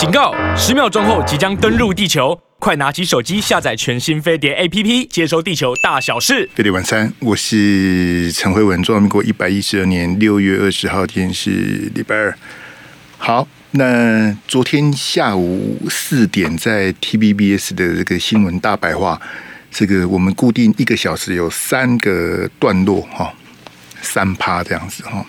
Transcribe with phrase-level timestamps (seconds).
[0.00, 0.34] 警告！
[0.56, 6.48] 十秒钟后即将登陆地球，快拿起手机下载全新飞碟 APP，接收地球大小事。
[6.54, 8.82] 飞碟晚餐，我是陈慧文。
[8.82, 11.50] 中华民国一百一十二年六月二十号，今天是
[11.94, 12.34] 礼拜二。
[13.18, 19.20] 好，那昨天下午四点在 TVBS 的这个新闻大白话，
[19.70, 23.34] 这个我们固定一个小时有三个段落哈，
[24.00, 25.22] 三趴这样子哈。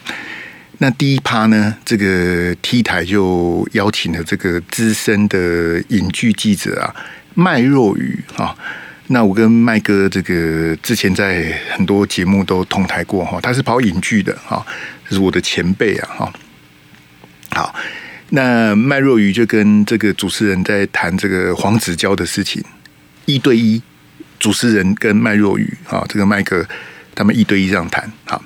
[0.84, 6.96] 那第一趴呢，这个 T 台就邀请了这个资深的影剧记者啊，
[7.36, 8.56] 麦若愚啊。
[9.06, 14.66] 那我跟麦哥这个之前在很多节目都同台过哈，他是跑影剧的哈，
[15.08, 16.34] 是我的前辈啊哈。
[17.52, 17.76] 好，
[18.30, 22.64] 那麦若愚就跟这个主持人在谈这个黄子佼的事情，
[23.26, 23.80] 一对一，
[24.40, 26.66] 主持人跟麦若愚啊，这个麦哥
[27.14, 28.44] 他们一对一这样谈好。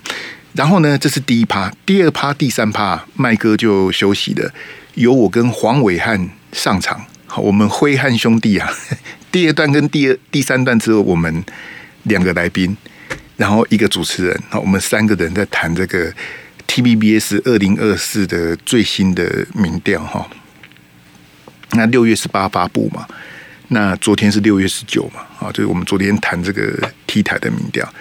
[0.55, 4.53] 然后呢，这是第一趴，第二趴、第三趴，麦哥就休息了，
[4.93, 7.05] 由我跟黄伟汉上场。
[7.27, 8.71] 好，我们辉汉兄弟啊，
[9.29, 11.43] 第二段跟第二、第三段之后，我们
[12.03, 12.77] 两个来宾，
[13.35, 16.09] 然后一个主持人，好，我们三个人在谈这个
[16.69, 20.25] TVBS 二零二四的最新的民调哈。
[21.71, 23.05] 那六月十八发布嘛，
[23.67, 27.93] 那昨天是六月十九嘛，啊，就是我们昨天谈这个 T 台的民调，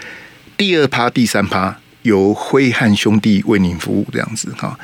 [0.56, 1.76] 第二趴、第三趴。
[2.04, 4.78] 由辉汉兄弟为您服务这样子哈，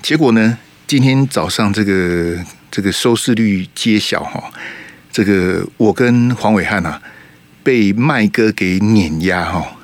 [0.00, 2.38] 结果呢，今天早上这个
[2.70, 4.52] 这个收视率揭晓哈，
[5.10, 7.02] 这个我跟黄伟汉啊
[7.64, 9.76] 被麦哥给碾压哈，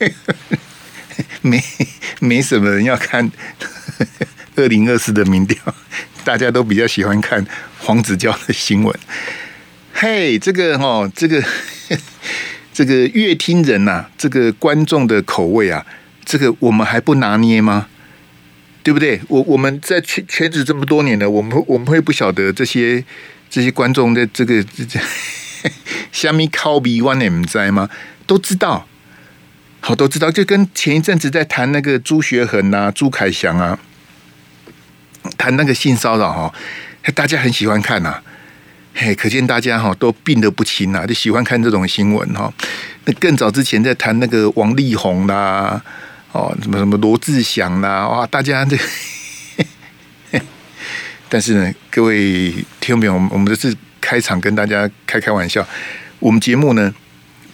[1.42, 1.62] 没
[2.20, 3.30] 没什么人要看
[4.56, 5.58] 二零二四的民调，
[6.24, 7.46] 大家都比较喜欢看
[7.80, 8.98] 黄子佼的新闻。
[9.92, 11.44] 嘿，这个哈，这个。
[12.76, 15.86] 这个乐听人呐、啊，这个观众的口味啊，
[16.26, 17.88] 这个我们还不拿捏吗？
[18.82, 19.18] 对不对？
[19.28, 23.02] 我我们在圈圈子这么多年了，我们我们会不晓得这些
[23.48, 25.00] 这些观众的这个这这
[26.12, 27.88] 虾米靠比 one M 在吗？
[28.26, 28.86] 都知道，
[29.80, 33.78] 好都知道，就跟前一阵子在谈那个朱学恒啊、朱凯翔啊，
[35.38, 36.54] 谈那个性骚扰哈，
[37.14, 38.22] 大家很喜欢看呐、啊。
[38.98, 42.50] 嘿，可见大家哈都病得不轻啊，就喜欢看这种新闻哈。
[43.04, 45.78] 那更早之前在谈那个王力宏啦，
[46.32, 48.74] 哦，什么什么罗志祥啦，哇，大家这，
[51.28, 55.66] 但是呢，各位听众朋友，我们我们这是开场跟大家开开玩笑，
[56.18, 56.94] 我们节目呢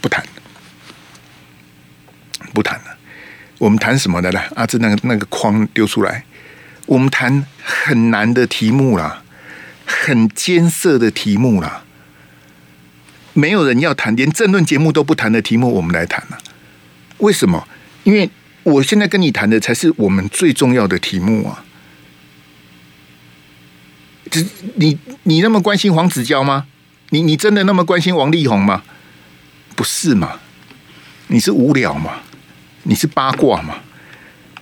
[0.00, 0.24] 不谈，
[2.54, 2.96] 不谈了，
[3.58, 4.40] 我们谈什么的呢？
[4.54, 6.24] 啊，这那个那个框丢出来，
[6.86, 9.21] 我们谈很难的题目啦。
[10.00, 11.84] 很艰涩的题目啦，
[13.34, 16.38] 没有人要谈，连政论节目都不谈的题目，我们来谈了。
[17.18, 17.68] 为什么？
[18.04, 18.28] 因为
[18.64, 21.64] 我现在跟你谈的才是我们最重要的题目啊！
[24.30, 24.44] 这
[24.76, 26.66] 你你那么关心黄子佼吗？
[27.10, 28.82] 你你真的那么关心王力宏吗？
[29.76, 30.40] 不是嘛？
[31.28, 32.22] 你是无聊嘛？
[32.84, 33.76] 你是八卦嘛？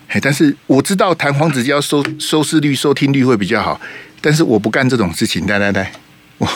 [0.08, 3.80] 嘿，但是我知道谈黄子佼收收视率、收听率会比较好。
[4.20, 5.90] 但是我不干这种事情，来来来，
[6.36, 6.46] 我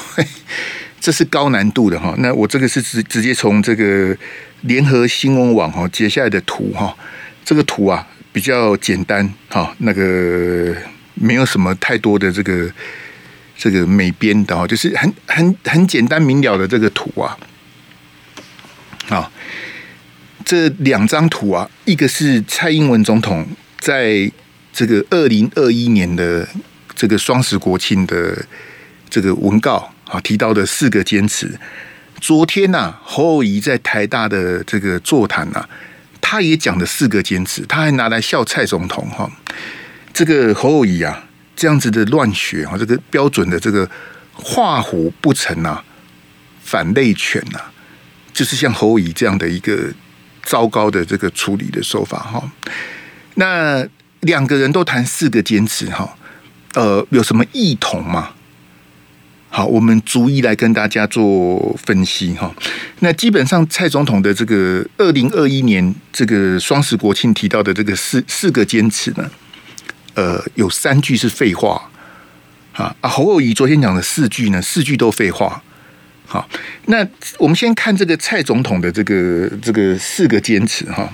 [1.00, 2.14] 这是高难度的哈。
[2.18, 4.14] 那我这个是直直接从这个
[4.62, 6.94] 联合新闻网哈截下来的图哈，
[7.44, 10.76] 这个图啊比较简单哈，那个
[11.14, 12.70] 没有什么太多的这个
[13.56, 17.38] 这个美编的哈，就是很很很简单明了的这个图啊。
[19.06, 19.32] 好，
[20.44, 23.46] 这两张图啊，一个是蔡英文总统
[23.78, 24.30] 在
[24.70, 26.46] 这个二零二一年的。
[26.94, 28.46] 这个双十国庆的
[29.10, 31.50] 这个文告啊，提到的四个坚持。
[32.20, 35.64] 昨天呐、啊，侯友宜在台大的这个座谈呐，
[36.20, 39.30] 他也讲了四个坚持，他还拿来笑蔡总统哈。
[40.12, 41.24] 这个侯友宜啊，
[41.56, 43.88] 这样子的乱学啊，这个标准的这个
[44.32, 45.84] 画虎不成啊，
[46.62, 47.60] 反类犬呐，
[48.32, 49.92] 就是像侯友宜这样的一个
[50.44, 52.50] 糟糕的这个处理的手法哈。
[53.34, 53.86] 那
[54.20, 56.16] 两个人都谈四个坚持哈。
[56.74, 58.30] 呃，有什么异同吗？
[59.48, 62.52] 好，我们逐一来跟大家做分析哈。
[62.98, 69.30] 那基本上，蔡总统的这个二零二一年这个双十国庆提到的这个四四个坚持呢，
[70.14, 71.88] 呃，有三句是废话
[72.72, 72.92] 啊。
[73.00, 75.62] 啊，侯友谊昨天讲的四句呢，四句都废话。
[76.26, 76.48] 好，
[76.86, 77.06] 那
[77.38, 81.08] 我们先看这个蔡总统的这个这个四个坚持哈。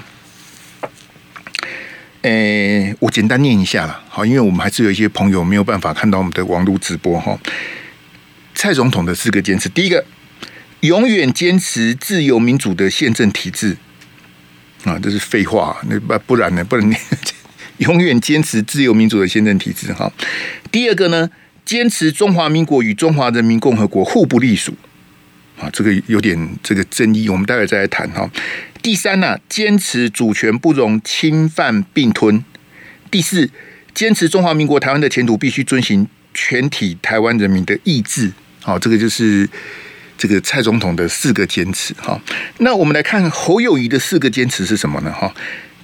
[2.23, 7.39] 诶、我简单念一下了，好，因为我们还是有一些朋友没有办法看到我们的网络直播哈。
[8.55, 10.05] 蔡总统的四个坚持，第一个，
[10.81, 13.75] 永远坚持自由民主的宪政体制
[14.85, 17.01] 啊，这是废话，那不不然呢，不能念，
[17.79, 20.13] 永远坚持自由民主的宪政体制哈。
[20.71, 21.31] 第二个呢，
[21.65, 24.75] 坚持中华民国与中华人民共和国互不隶属
[25.59, 28.31] 啊，这个有点这个争议，我们待会再来谈哈。
[28.83, 32.43] 第三呢、坚持主权不容侵犯并吞。
[33.11, 33.51] 第四，
[33.95, 38.33] 坚持中华民国台湾的前途必须遵循全体台湾人民的意志。
[38.63, 39.49] 好，这个就是
[40.17, 41.93] 这个蔡总统的四个坚持。
[41.95, 42.21] 哈，
[42.59, 45.13] 那我们来看侯友宜的四个坚持是什么呢？
[45.13, 45.35] 哈，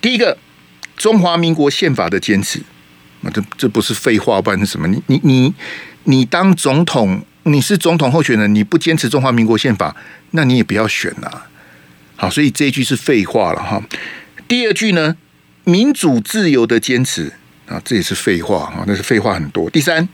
[0.01, 0.39] 第一个，
[0.97, 2.61] 中华民国宪法的坚持。
[3.21, 4.87] 那这这不是废话，不然是什么？
[4.89, 5.55] 你你你
[6.05, 9.95] 你当总统，你是总统候选人，你不坚持中华民国宪法，
[10.31, 11.49] 那你也不要选了。
[12.17, 13.83] 好，所以这一句是废话了哈。
[14.49, 15.17] 第二句呢，
[15.65, 17.33] 民主自由的坚持
[17.67, 19.69] 啊，这也是废话啊，那是废话很多。
[19.71, 20.09] 第三，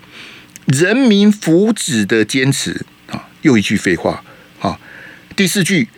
[0.66, 4.22] 人民福祉的坚持啊，又一句废话。
[4.60, 4.78] 啊，
[5.36, 5.88] 第四句，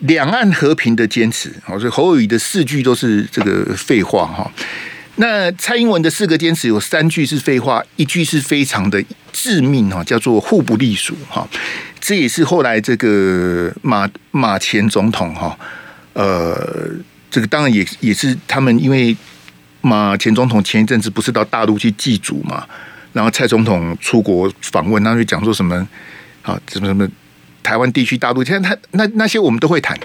[0.00, 1.52] 两岸和平的坚持。
[1.64, 4.50] 好，所以侯友宜的四句都是这个废话哈。
[5.16, 9.02] 那蔡英文的四个坚持有三句是废话，一句是非常的
[9.32, 11.46] 致命哈，叫做互不隶属哈。
[12.00, 15.56] 这也是后来这个马马前总统哈，
[16.14, 16.90] 呃，
[17.30, 19.16] 这个当然也也是他们因为
[19.80, 22.66] 马前总统前一阵子不是到大陆去祭祖嘛，
[23.12, 25.76] 然后蔡总统出国访问，他就讲说什么
[26.42, 27.08] 啊，什么什么
[27.62, 29.96] 台湾地区大陆，现在他那那些我们都会谈，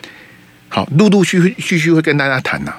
[0.69, 2.73] 好，陆陆续续续会跟大家谈呐。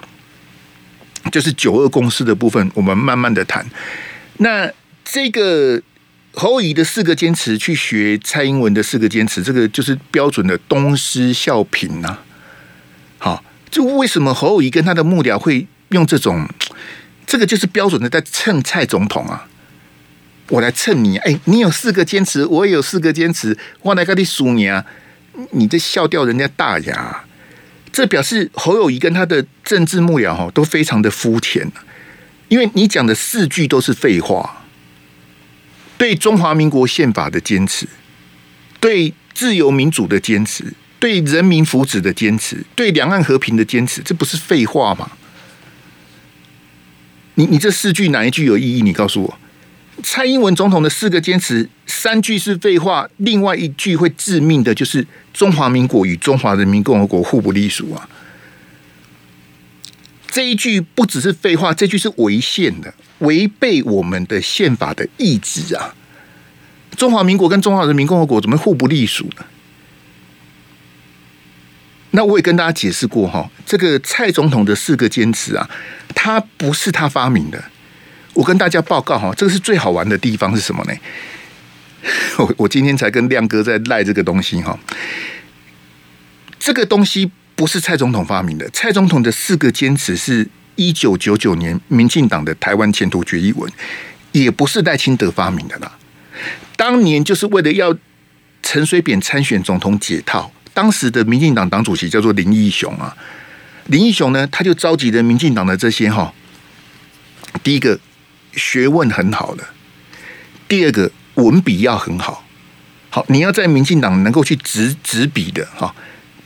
[1.30, 3.64] 就是九二共识的部分，我们慢慢的谈。
[4.38, 4.70] 那
[5.04, 5.80] 这个
[6.32, 12.18] 侯友宜的四个坚持，去学蔡英文的四个坚持，这个就是标准的东施效颦呐。
[13.18, 16.48] 好，就为什么侯友宜跟他的幕僚会用这种，
[17.26, 19.46] 这个就是标准的在蹭蔡总统啊。
[20.48, 24.84] 我来蹭你，哎，你有四个坚持，我也有四个坚持，我来跟你数你啊，
[25.52, 27.24] 你这笑掉人家大牙。
[27.92, 31.70] 这表示侯友宜跟他的政治幕僚哈都非常的肤浅，
[32.48, 34.64] 因为你讲的四句都是废话。
[35.98, 37.86] 对中华民国宪法的坚持，
[38.80, 45.10] 对自由民主的坚持，对人民福祉的坚持，对两岸和平的坚持，这不是废话吗？
[47.34, 48.82] 你你这四句哪一句有意义？
[48.82, 49.38] 你告诉我。
[50.02, 58.08] 蔡英文总统的四个坚持，三句是废话，另外一句会致命的，就是中华民国与中华人民共和国互不隶属啊！
[60.28, 65.94] 这一句不只是废话，这句是违宪的，违背我们的宪法的意志啊！
[66.96, 69.44] 中华民国跟中华人民共和国怎么互不隶属呢？
[72.12, 75.70] 那我也跟大家解释过哈，这个蔡总统的四个坚持啊，
[76.14, 77.62] 他不是他发明的。
[78.34, 80.94] 我跟大家报告哈，这个是最好玩的地方是什么呢？
[82.38, 84.78] 我我今天才跟亮哥在赖这个东西哈，
[86.58, 88.66] 这个东西不是蔡总统发明的。
[88.70, 93.70] 蔡总统的四个坚持是一九九九年民进党的台湾前途决议文，
[94.32, 95.92] 也不是赖清德发明的啦。
[96.76, 97.94] 当年就是为了要
[98.62, 103.14] 陈水扁参选总统解套，当时的民进党党主席叫做林义雄啊，
[103.88, 106.32] 林义雄呢，他就召集了民进党的这些哈，
[107.62, 108.00] 第一个。
[108.52, 109.64] 学问很好的，
[110.68, 112.44] 第二个文笔要很好，
[113.08, 115.94] 好，你要在民进党能够去执执笔的哈，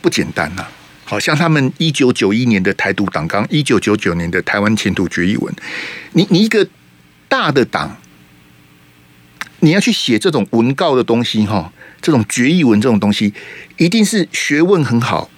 [0.03, 0.67] 不简单呐。
[1.05, 5.55] 好像他们一九九一年的台独党纲，一九九九年的台湾前途决议文，
[6.13, 6.67] 你你一个
[7.29, 7.97] 大的党，
[9.61, 13.35] 你要去写这种文告的东西哈，这种决议文这种东西，
[13.77, 15.31] 一定是学问很好、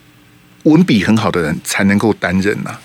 [0.64, 2.78] 文笔很好的人才能够担任呐。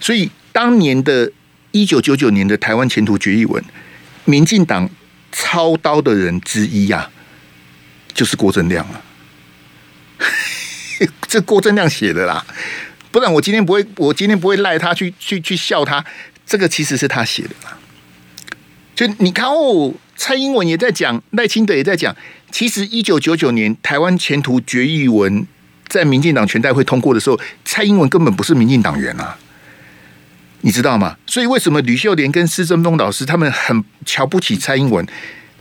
[0.00, 1.32] 所以当年的。
[1.80, 3.62] 一九九九年的台湾前途决议文，
[4.24, 4.88] 民进党
[5.30, 7.10] 操刀的人之一呀、啊，
[8.14, 9.02] 就是郭正亮啊。
[11.28, 12.46] 这郭正亮写的啦，
[13.10, 16.02] 不然我今天不会，我今天不会赖他去去去笑他。
[16.46, 17.76] 这个其实是他写的啦。
[18.94, 22.16] 就你看哦，蔡英文也在讲，赖清德也在讲。
[22.50, 25.46] 其实一九九九年台湾前途决议文
[25.88, 29.36] 在民进党全代会通过的时候，蔡英文根本不是民进党员啊。
[30.66, 31.16] 你知道吗？
[31.28, 35.06] 所以为什么吕秀莲跟施正丰老师他们很瞧不起蔡英文？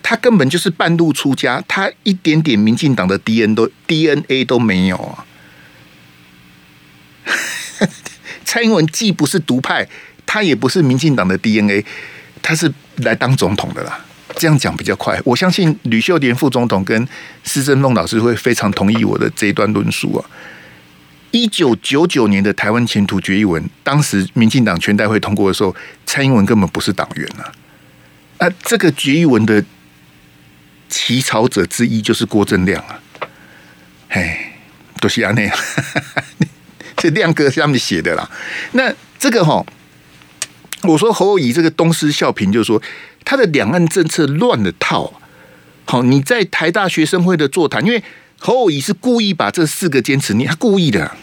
[0.02, 5.24] 他根本就是半路出家，他一点点民进党的 D N 都 DNA 都没有啊！
[8.44, 9.88] 蔡英文既不是独派，
[10.26, 11.86] 他也不是民进党的 DNA，
[12.42, 14.04] 他是来当总统的啦。
[14.36, 17.08] 这样讲比较快，我相信吕秀莲副总统跟
[17.44, 20.26] 施正丰老师会非常同意我的这一段论述啊。
[21.36, 25.76] 一九九九年的台湾前途决议文，当时民进党全代会通过的时候，
[26.06, 27.52] 蔡英文根本不是党员啊。
[28.38, 29.62] 啊，这个决议文的
[30.88, 32.98] 起草者之一就是郭正亮啊。
[34.08, 34.54] 哎，
[35.02, 35.60] 都是安内啊，
[36.96, 38.32] 这亮哥下面写的啦。
[38.72, 39.66] 那这个哈，
[40.84, 42.82] 我说侯友宜这个东施效颦，就是说
[43.26, 45.20] 他的两岸政策乱了套。
[45.84, 48.02] 好，你在台大学生会的座谈，因为
[48.40, 51.18] 侯友宜是故意把这四个坚持，你他故意的，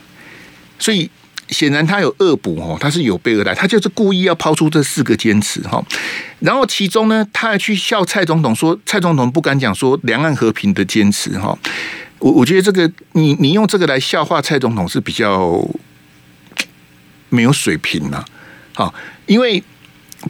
[0.82, 1.08] 所以
[1.48, 5.80] 显然他有恶补哦，他是有备而来，他就是故意要抛出这四个坚持哈。
[6.40, 11.56] 然后其中呢，他还去笑蔡总统说，蔡总统不敢讲说两岸和平的坚持哈。
[12.18, 15.64] 我我觉得这个你你用这个来笑话蔡总统是比较
[17.28, 18.24] 没有水平呐。
[18.74, 18.92] 好，
[19.26, 19.62] 因为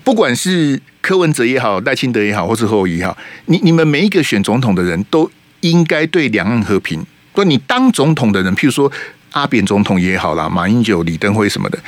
[0.05, 3.17] 不管是柯文哲也好，赖清德也好，或是侯友宜也好，
[3.47, 5.31] 你你们每一个选总统的人都
[5.61, 7.05] 应该对两岸和平。
[7.33, 8.91] 不，你当总统的人，譬如说
[9.33, 11.79] 阿扁总统也好啦，马英九、李登辉什么的，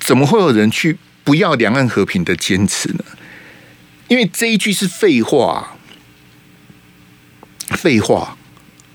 [0.00, 3.04] 怎么会有人去不要两岸和平的坚持呢？
[4.08, 5.76] 因为这一句是废话，
[7.70, 8.36] 废话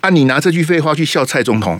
[0.02, 0.10] 啊！
[0.10, 1.80] 你拿这句废话去笑蔡总统，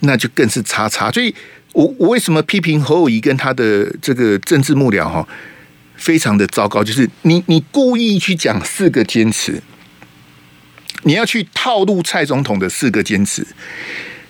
[0.00, 1.10] 那就更是叉叉。
[1.10, 1.34] 所以
[1.72, 5.26] 我我为什么批评侯友谊跟他的这个政治幕僚哈，
[5.96, 6.84] 非常的糟糕？
[6.84, 9.60] 就是你你故意去讲四个坚持，
[11.02, 13.44] 你要去套路蔡总统的四个坚持，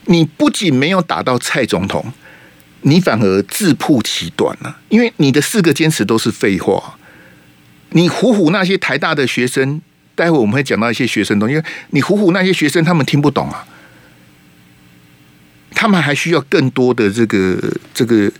[0.06, 2.12] 你不仅没有打到蔡总统，
[2.82, 6.96] 你反而自曝其短了，因为你的四个坚持都是废话。
[7.90, 9.80] 你唬唬那些台大的学生，
[10.14, 13.64] 待会我们会讲到一些学生东西，你唬唬那些学生，他们听不懂啊，
[15.70, 17.56] 他们还需要更多的这个
[17.94, 18.30] 这个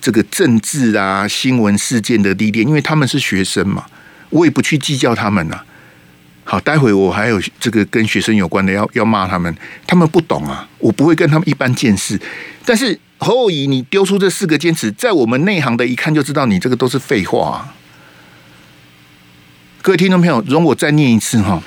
[0.00, 3.84] 这个政治啊、新闻事件的历练，因为他们是学生嘛，
[4.30, 5.60] 我也不去计较他们呐。
[6.44, 9.52] 好，待会我还有这个跟学生有关的要要骂他们，
[9.86, 12.20] 他们不懂啊，我不会跟他们一般见识。
[12.66, 17.74] 但是侯友宜，你丢出这四个坚持，在我们内行的一看就知道，你这个都是废话啊。
[19.80, 21.62] 各位听众朋友，容我再念一次哈，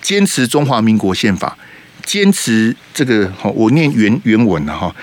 [0.00, 1.58] 坚持中华民国宪法，
[2.04, 4.94] 坚持这个哈，我念原原文了哈，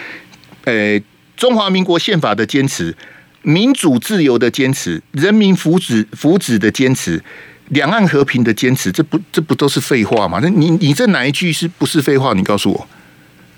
[0.63, 1.01] 呃，
[1.35, 2.95] 中华民国宪法的坚持，
[3.41, 7.23] 民主自由的坚持，人民福祉福祉的坚持，
[7.69, 10.39] 两岸和平的坚持，这不这不都是废话吗？
[10.41, 12.33] 那你你这哪一句是不是废话？
[12.33, 12.87] 你告诉我，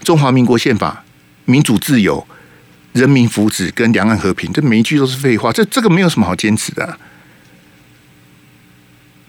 [0.03, 1.03] 中华民国宪法、
[1.45, 2.27] 民主自由、
[2.93, 6.97] 人民福祉跟两岸和平，这每一句都是废话，这这个没有什么好坚持的。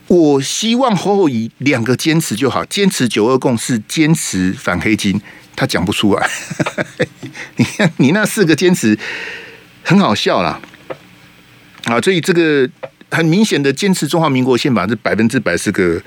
[0.08, 5.20] 我希望侯友宜两个坚持就好，坚持九二共识，坚持反黑金，
[5.54, 6.28] 他讲不出来。
[7.56, 8.98] 你看，你那四个坚持
[9.84, 10.60] 很好笑啦。
[11.84, 12.00] 啊！
[12.00, 12.68] 所以这个
[13.12, 16.02] 很明显的坚持中华民国宪法是百分之百是个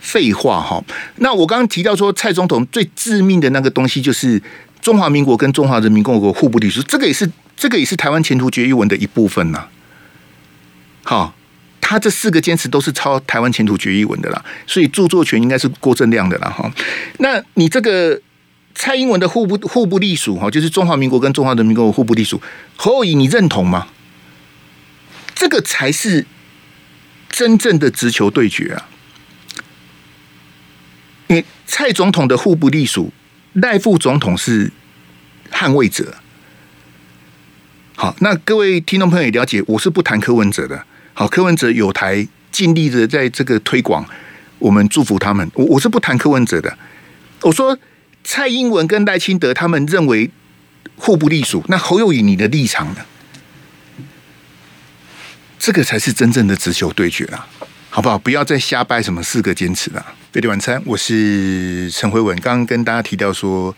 [0.00, 0.82] 废话哈。
[1.18, 4.42] 那我刚刚提到说，蔡总统最致命的那个东西就是
[4.80, 9.68] 中华民国跟中华人民共和国互不隶属，这个也是这个也是台湾前途决议文的一部分呐。
[11.04, 11.34] 好。
[11.84, 16.72] 他这四个坚持都是抄台湾前途决议文的啦，所以著作权应该是郭正亮的啦哈。
[17.18, 18.18] 那你这个
[18.74, 22.40] 蔡英文的互不互不隶属哈，就是中华民国跟中华人民共和国互不隶属，
[22.76, 23.88] 侯友宜你认同吗？
[25.42, 26.24] 这个才是
[27.28, 28.88] 真正的直球对决啊！
[31.26, 33.12] 因为蔡总统的互不隶属，
[33.54, 34.70] 赖副总统是
[35.50, 36.14] 捍卫者。
[37.96, 40.86] 好，那各位听众朋友也了解，我是不谈柯文哲的。
[41.12, 44.08] 好，柯文哲有台尽力的在这个推广，
[44.60, 45.50] 我们祝福他们。
[45.54, 46.78] 我我是不谈柯文哲的，
[47.40, 47.76] 我说
[48.22, 50.30] 蔡英文跟赖清德他们认为
[50.94, 53.04] 互不隶属，那侯友宜你的立场呢？
[55.62, 57.46] 这个才是真正的直球对决啊，
[57.88, 58.18] 好不好？
[58.18, 60.04] 不要再瞎掰什么四个坚持了。
[60.32, 63.72] 飞碟晚餐，我是陈辉文，刚刚跟大家提到说，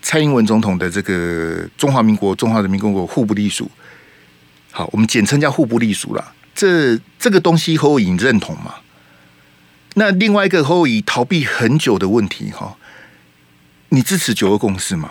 [0.00, 3.68] 蔡英文总统的这个中华民国、中华人民共和国互不隶属，
[4.70, 6.32] 好，我们简称叫互不隶属了。
[6.54, 8.76] 这这个东西侯友宜认同吗？
[9.94, 12.76] 那另外一个侯友逃避很久的问题哈，
[13.88, 15.10] 你支持九二共识吗？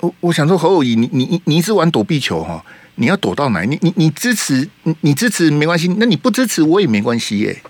[0.00, 2.62] 我我想说侯友宜，你你你一直玩躲避球哈，
[2.96, 3.62] 你要躲到哪？
[3.62, 7.62] 你你你支持你你支持没关系，那你不支持我也没关系耶。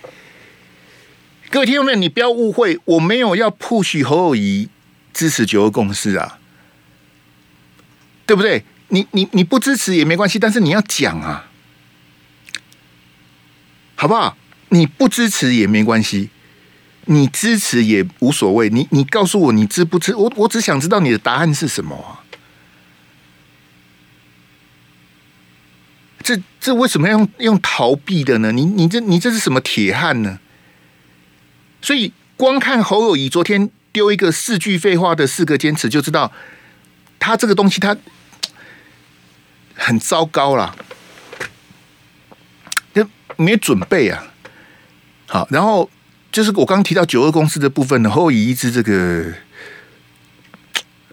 [1.51, 4.69] 各位听众朋友，你不要误会，我没有要 push 侯友谊
[5.13, 6.39] 支持九二共识啊，
[8.27, 8.65] 对不对？
[8.89, 11.51] 你你你不支持也没关系，但是你要讲啊，
[13.95, 14.37] 好不好？
[14.71, 16.31] 你不支持也没关系，
[17.05, 18.69] 你支持也无所谓。
[18.71, 20.15] 你你告诉我你支不支？
[20.15, 22.21] 我我只想知道你的答案是什么？
[26.23, 28.53] 这这为什么要用用逃避的呢？
[28.53, 30.39] 你你这你这是什么铁汉呢？
[31.83, 36.33] 所以光看侯友宜昨天丢一个四句废话的四个坚持，就知道
[37.19, 37.97] 他这个东西他。
[39.75, 40.77] 很糟糕啦，
[42.95, 44.23] 就没准备啊。
[45.27, 45.91] 好，然后
[46.31, 49.33] 就是我刚提到九二公司的部分呢，侯友宜一直这个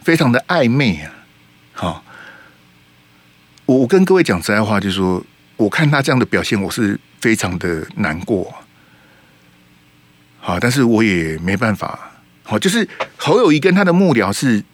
[0.00, 1.10] 非常的暧昧啊。
[1.72, 2.04] 好，
[3.70, 5.24] 我我跟各位讲实在话，就是说
[5.56, 8.52] 我看他这样的表现，我是非常的难过。
[10.40, 12.10] 好，但是我也没办法。
[12.42, 14.64] 好，就是侯友谊跟他的幕僚是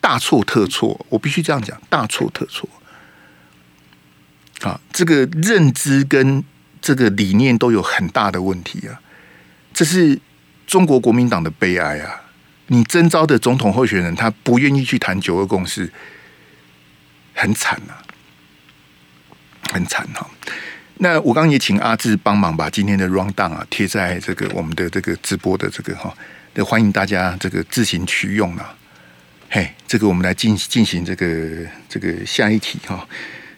[0.00, 2.68] 大错特错，我必须这样讲，大错特错。
[4.60, 6.44] 啊，这个认知跟
[6.80, 9.02] 这个理念都有很大的问题啊！
[9.74, 10.20] 这是
[10.68, 12.22] 中国国民党的悲哀啊！
[12.68, 15.92] 你征召的总统候选人，他不愿意去谈九二共识，
[17.34, 17.98] 很惨啊。
[19.72, 20.28] 很惨哈，
[20.98, 26.14] 那我刚也请阿志帮忙把今天的 rundown 啊贴在这个我们的这个直播的这个哈，
[26.54, 28.74] 那欢迎大家这个自行取用啊。
[29.48, 31.26] 嘿，这个我们来进进行这个
[31.88, 33.08] 这个下一题哈，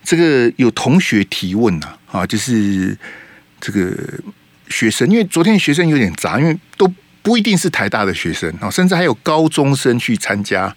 [0.04, 2.96] 这个有同学提问呐啊，就是
[3.60, 3.92] 这个
[4.68, 6.90] 学生，因为昨天学生有点杂，因为都
[7.22, 10.74] 不一定是台大的学生啊，甚至还有高中生去参加。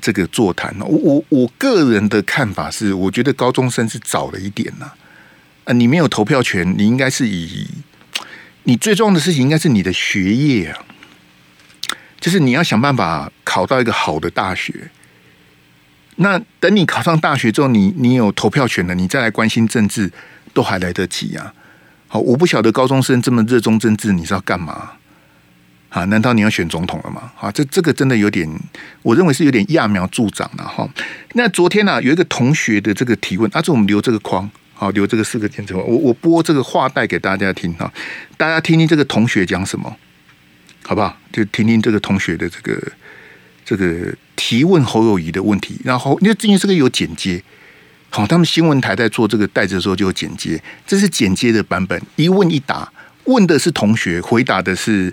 [0.00, 4.90] 这个座谈，我我我个人的看法是，我觉得高中生是早了一点呐。
[5.64, 7.66] 啊，你没有投票权，你应该是以
[8.64, 10.78] 你最重要的事情应该是你的学业啊，
[12.18, 14.90] 就是你要想办法考到一个好的大学。
[16.16, 20.10] 那等你考上大学之后，你你有投票权了，你再来关心政治
[20.52, 21.54] 都还来得及啊。
[22.08, 24.92] 好，我不晓得高中生这么热衷政治，你是要干嘛？
[25.90, 26.04] 啊？
[26.06, 27.30] 难道你要选总统了吗？
[27.38, 28.48] 啊，这这个真的有点，
[29.02, 30.88] 我认为是有点揠苗助长了哈。
[31.34, 37.92] 那昨天呢、啊，有一个同学的这个提问，啊，这我们留这个框，好，留这个四个键之后，我我播这个话带给大家听哈，
[38.36, 39.94] 大家听听这个同学讲什么，
[40.84, 41.14] 好不好？
[41.32, 42.92] 就听听这个同学的这个
[43.64, 47.42] 这个提问侯友宜的问题，然后因为因为这个有剪接，
[48.10, 52.92] 好，他们新闻台在做这个带子的时候就有剪接，这是剪接的版本，一问一答，
[53.24, 55.12] 问的是同学，回答的是。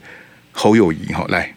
[0.57, 1.56] 侯友谊哈，来。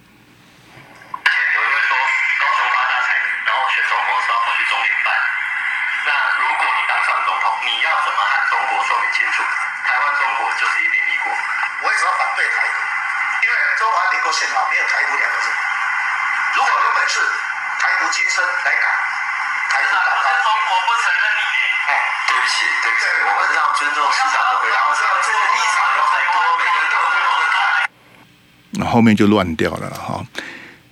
[28.90, 30.26] 后面就乱掉了哈。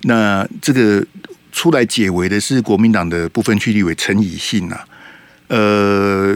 [0.03, 1.05] 那这个
[1.51, 4.79] 出来解围的是国民党的部分区立委陈以信呐。
[5.49, 6.31] 呃，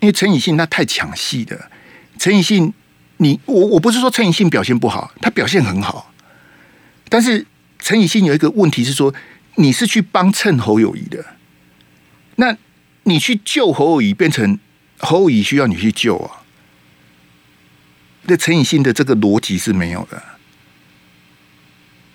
[0.00, 1.70] 因为陈以信他太抢戏了。
[2.18, 2.72] 陈以信，
[3.16, 6.12] 你我我不是说陈以信表现不好，他表现很好。
[7.08, 7.46] 但是
[7.78, 9.14] 陈以信有一个问题是说，
[9.56, 11.24] 你是去帮衬侯友谊的，
[12.36, 12.56] 那
[13.04, 14.58] 你去救侯友谊，变成
[14.98, 16.42] 侯友谊需要你去救啊？
[18.24, 20.22] 那陈以信的这个逻辑是没有的。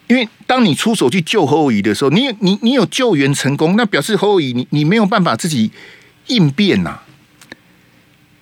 [0.08, 5.70] 因为当你出手去救侯友宜的时候，你你你有救援成功，那表示侯友宜你你没有办法自己
[6.28, 7.00] 应变呐、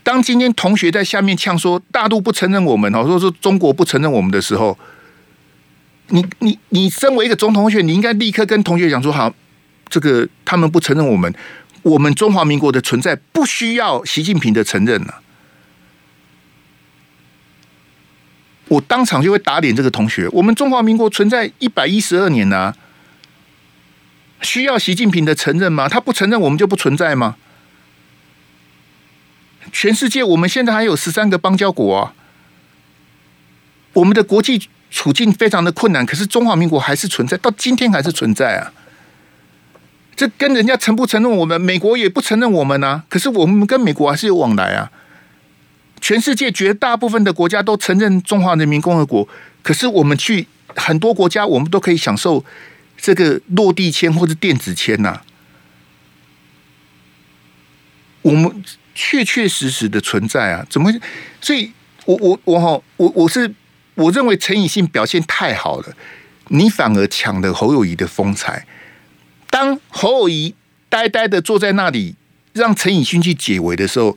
[0.03, 4.77] 当今天同学在下面呛说大陆不承认我们哦，说说中国不承认我们的时候，
[6.09, 9.33] 你你你身为一个总统候选，你应该立刻跟同学讲说好，
[9.89, 11.33] 这个他们不承认我们，
[11.81, 15.21] 我们中华民国的存在不需要习近平的承认了。
[18.67, 20.27] 我当场就会打脸这个同学。
[20.31, 22.75] 我们中华民国存在一百一十二年了，
[24.41, 25.87] 需要习近平的承认吗？
[25.87, 27.35] 他不承认，我们就不存在吗？
[29.71, 32.13] 全世界，我们现在还有十三个邦交国啊。
[33.93, 38.73] 我们的国际处境非常的困难，可是中华民国还是存在，到今天还是存在啊。
[40.15, 43.03] 这跟人家承不承认我们，美国也不承认我们啊。
[43.09, 44.91] 可是我们跟美国还是有往来啊。
[46.05, 49.27] 全世界绝大部分的国家都承认中华人民共和国，
[49.63, 52.45] 可是我们去很多国家，我们都可以享受
[52.95, 55.19] 这个落地签或者电子签呐。
[58.21, 58.63] 我们
[58.93, 60.93] 确确实实的存在啊，怎么？
[61.41, 61.71] 所以
[62.05, 63.51] 我我我哈，我我是
[63.95, 65.97] 我认为陈以信表现太好了，
[66.49, 68.67] 你反而抢了侯友宜的风采。
[69.49, 70.53] 当侯友宜
[70.87, 72.13] 呆呆的坐在那里，
[72.53, 74.15] 让陈以信去解围的时候。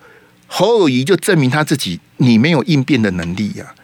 [0.49, 3.77] 侯友谊就证明他自己，你没有应变的能力呀、啊。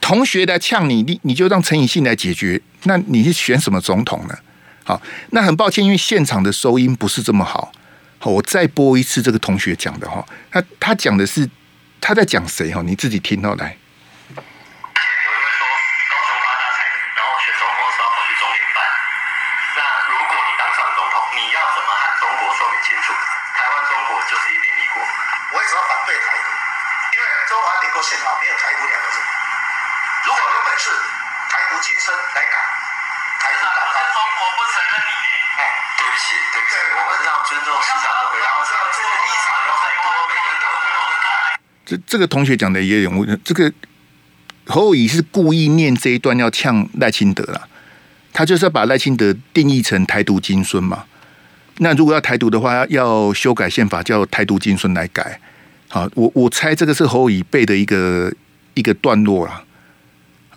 [0.00, 4.34] 同学来呛你，你你就让陈以信来解决，那你是选什么总统呢？
[4.82, 7.70] 好，那很抱歉，因为现场的收音不是这么好。
[8.18, 11.48] 好，我再播一次这个同学讲的哈，他他讲的是
[12.00, 12.82] 他在讲谁哈？
[12.82, 13.76] 你自己听到来。
[41.90, 43.72] 这这个同学讲的也有，我这个
[44.66, 47.60] 侯友宜是故意念这一段要呛赖清德啦，
[48.32, 51.02] 他就是要把赖清德定义成台独金孙嘛。
[51.78, 55.40] 那如果要台独的话，要修改宪法，叫台独金孙来改。
[55.88, 58.32] 好，我我猜这个是侯友宜背的一个
[58.74, 59.64] 一个段落啦，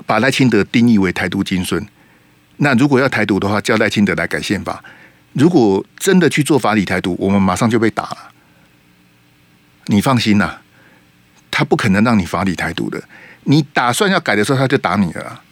[0.06, 1.84] 把赖清德定义为台独金孙。
[2.58, 4.84] 那如果要台独的话，叫赖清德来改宪法。
[5.32, 8.18] 如果真的去做法理台独，我们马上就被打了。
[9.88, 10.60] 你放心呐、
[11.54, 13.00] 他不可能让你法理台独的。
[13.44, 15.44] 你打算要改的时候，他就打你了。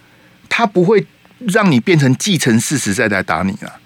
[0.49, 1.05] 他不会
[1.47, 3.79] 让你变成继承事实再来打你了。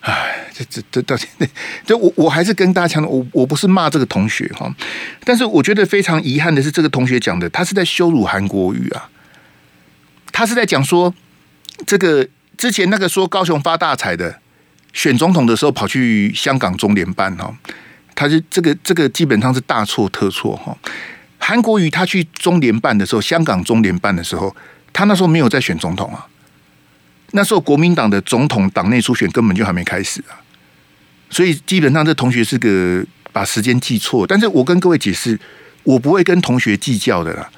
[0.00, 1.48] 唉，这这这到现在，
[1.86, 4.70] 这 我我还是跟大家强调，我我不是骂这个同学哈，
[5.24, 9.08] 但是我觉得非常遗憾的是，这个同学讲的，他是在羞辱韩国瑜啊，
[10.32, 11.14] 他是在讲说，
[11.86, 14.40] 这个之前那个说高雄发大财的，
[14.92, 17.54] 选总统的时候跑去香港中联办哈，
[18.14, 20.76] 他是这个这个基本上是大错特错哈。
[21.38, 24.54] 韩国瑜他去中联办的时候，香港中联办的时候，
[24.92, 26.26] 他那时候没有在选总统啊。
[27.32, 30.36] 那时候国民党的总统党内初选根本就还没开始啊，
[31.30, 34.26] 所以基本上这同学是个把时间记错。
[34.26, 35.38] 但是我跟各位解释，
[35.82, 37.50] 我不会跟同学计较的啦。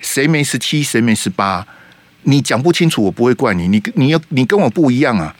[0.00, 1.66] 谁没十七，谁没十八，
[2.22, 3.66] 你讲不清楚，我不会怪你。
[3.66, 5.34] 你你要你跟我不一样啊！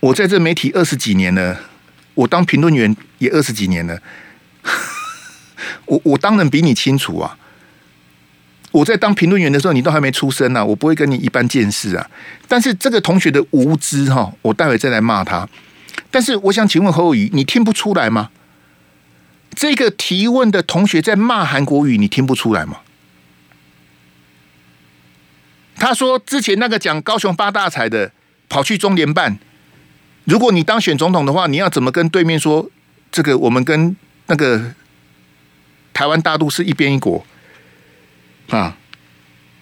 [0.00, 1.60] 我在这媒体二十几年了，
[2.20, 3.98] 我当评论员也二十几年了，
[5.86, 7.38] 我我当然比你清楚啊。
[8.72, 12.10] 我在当评论员的时候，你都还没出生呢、我不会跟你一般见识啊。
[12.46, 15.48] 但是这个同学的无知哈，我待会再来骂他。
[16.10, 18.30] 但是我想请问侯友宜，你听不出来吗？
[19.54, 22.80] 这个提问的同学在骂韩国语，你听不出来吗？
[25.76, 28.12] 他说之前那个讲高雄发大财的
[28.48, 29.38] 跑去中联办，
[30.30, 32.70] 如果你当选总统的话，你要怎么跟对面说？
[33.10, 34.72] 这个我们跟那个
[35.92, 37.26] 台湾大陆是一边一国。
[38.50, 38.76] 啊！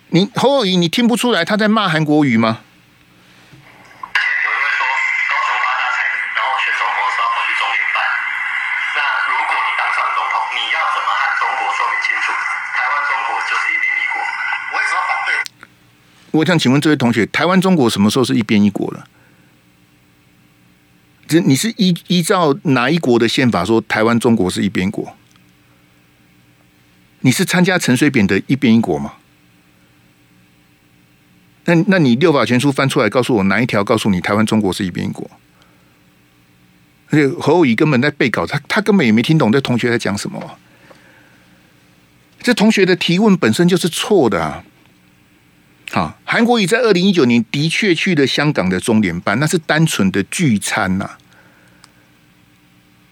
[0.08, 2.60] 你侯友宜，你听不出来他在骂韩国语吗？
[4.12, 6.04] 之前有人会说高雄发大财，
[6.36, 6.76] 然后选去
[7.96, 8.04] 办。
[8.92, 9.00] 那
[9.32, 12.28] 如果你当上总统，你要怎么和中国说明清楚？
[12.76, 14.20] 台湾中国就是一边一国。
[14.20, 15.32] 我为什么反对？
[16.36, 19.08] 我想请问这位同学，台湾中国什么时候是一边一国了？
[21.28, 25.14] 这你是依依照哪一国的宪法说台湾中国是一边国？
[27.20, 29.14] 你是参加陈水扁的一边一国吗？
[31.66, 35.30] 那那你六法全书翻出来，告诉我哪一条告诉你台湾中国是一边一国？
[37.10, 40.58] 而且侯友宜根本在背稿，他他根本也没听懂这同学在讲什么。
[42.40, 44.64] 这同学的提问本身就是错的啊！
[45.90, 51.12] 好，韩国瑜在二零一九年的确去了香港的中联办，那是单纯的聚餐呐。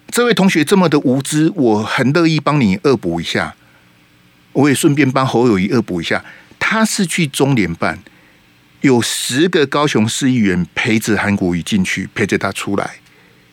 [0.08, 3.54] 这位同学这么的无知，我很乐意帮你恶补一下。
[4.52, 6.24] 我也顺便帮侯友宜恶补一下，
[6.58, 7.98] 他是去中联办，
[8.80, 12.96] 有十个高雄市议员陪着韩国瑜进去，陪着他出来，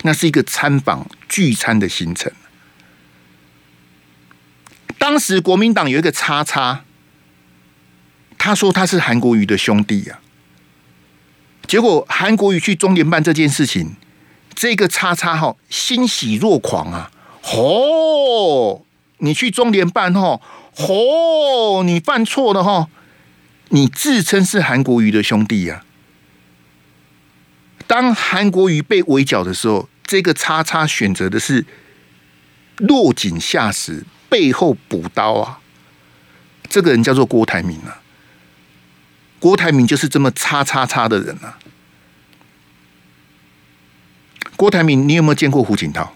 [0.04, 2.32] 那是一个参访聚餐的行程。
[4.98, 6.86] 当时国民党有一个叉叉，
[8.46, 10.20] 他说他是韩国瑜的兄弟啊，
[11.66, 13.96] 结果韩国瑜去中联办这件事情，
[14.54, 17.10] 这个叉叉哈欣喜若狂啊！
[17.56, 18.82] 哦，
[19.20, 20.42] 你去中联办哈。
[20.76, 22.90] 哦，你犯错了哈！
[23.70, 25.88] 你自称是韩国瑜的兄弟呀、啊。
[27.88, 31.66] 当韩国瑜被围剿的时候，这个叉叉选择的是
[32.76, 35.62] 落井下石，背后补刀啊！
[36.68, 38.03] 这个人叫做郭台铭啊。
[39.44, 41.60] 郭台铭就是这么叉叉叉的人啊。
[44.56, 46.16] 郭台铭，你有没有见过胡锦涛？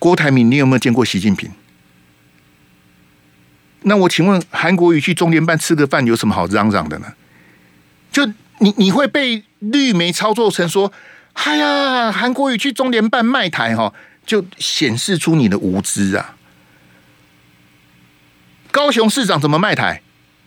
[0.00, 1.52] 郭台铭，你有没有见过习近平？
[3.82, 7.12] 那我请问，韩国瑜去中联办吃个饭有什么好嚷嚷的呢？
[8.10, 8.26] 就
[8.58, 10.92] 你你会被绿媒操作成说，
[11.34, 13.94] 哎呀，韩国瑜去中联办卖台哈，
[14.26, 16.34] 就显示出你的无知啊！
[18.72, 20.02] 高雄市长怎么卖台？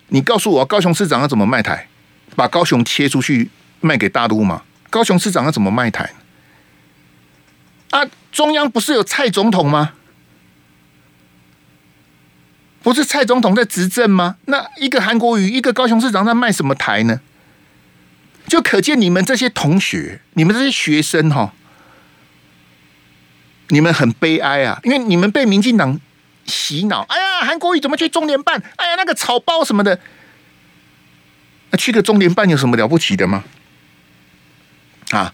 [0.09, 1.87] 你告诉我，高雄市长要怎么卖台？
[2.35, 3.49] 把高雄切出去
[3.81, 4.63] 卖给大陆吗？
[4.89, 6.11] 高雄市长要怎么卖台？
[7.91, 9.93] 啊，中央不是有蔡总统吗？
[12.81, 14.37] 不是蔡总统在执政吗？
[14.45, 17.21] 那一个韩国瑜，一个高雄市长在卖什么台呢？
[18.45, 21.53] 就可见你们这些同学，你们这些学生哈，
[23.69, 24.79] 你们很悲哀啊！
[24.83, 25.99] 因为你们被民进党
[26.45, 27.01] 洗脑。
[27.09, 28.61] 哎呀，韩国瑜怎么去中联办？
[28.77, 29.99] 哎呀，那个草包什么的，
[31.71, 33.43] 那去个中联办有什么了不起的吗？
[35.11, 35.33] 啊，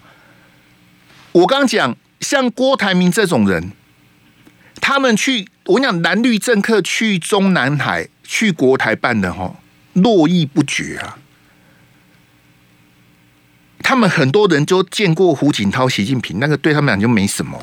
[1.32, 3.72] 我刚讲，像郭台铭这种人，
[4.80, 9.56] 他们去，我讲蓝绿政客去中南海、去国台办的哈，
[9.94, 11.18] 络绎不绝啊。
[13.82, 17.58] 他们很多人就见过胡锦涛、习近平，那个对他们俩就没什么。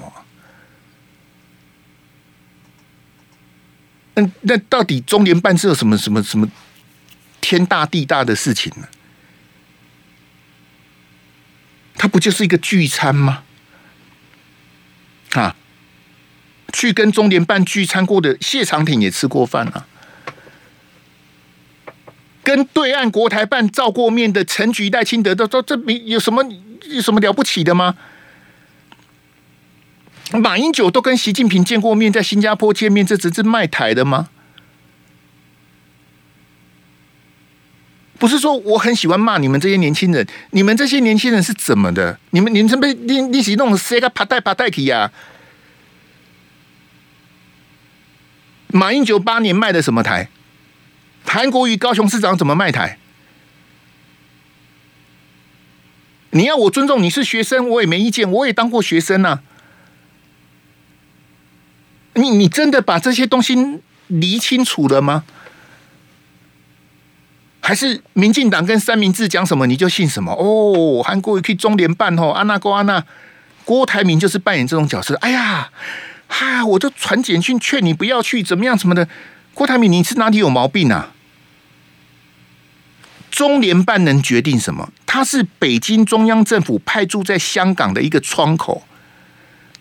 [4.18, 6.50] 那那到底中联办是有什么什么什么
[7.40, 8.88] 天大地大的事情呢？
[11.96, 13.44] 他不就是一个聚餐吗？
[15.34, 15.56] 啊，
[16.74, 19.86] 去跟中联办聚餐过的谢长廷也吃过饭啊，
[22.44, 26.44] 跟对岸国台办照过面的陈菊、赖清德都都这没有什么
[26.86, 27.96] 有什么了不起的吗？
[30.34, 34.30] 马英九都跟习近平见过面，在新加坡见面，这只是卖台的吗？
[38.20, 42.20] 不是说我很喜欢骂你们这些年轻人，你们这些年轻人是怎么的？
[42.32, 45.12] 你们你们这边你你是弄谁个爬带爬带去呀？
[48.70, 50.30] 马英九八年卖的什么台？
[51.24, 52.98] 韩国瑜高雄市长怎么卖台？
[56.32, 59.44] 你要我尊重你是学生，我也没意见，我也当过学生啊。
[62.18, 63.56] 你你真的把这些东西
[64.08, 65.24] 理清楚了吗？
[67.60, 70.32] 还是民进党跟三明治讲什么你就信什么？
[70.32, 73.04] 哦，韩国瑜去中联办哦，安娜郭安娜，
[73.66, 75.16] 郭台铭就是扮演这种角色。
[75.16, 75.70] 哎呀，
[76.30, 79.10] 哈，我都传简讯劝你不要去，怎么样什么的？
[79.54, 81.12] 郭台铭，你是哪里有毛病啊？
[83.30, 84.90] 中联办能决定什么？
[85.06, 88.84] 它是北京中央政府派驻在香港的一个窗口。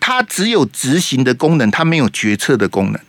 [0.07, 3.01] 它只有执行的功能，它没有决策的功能。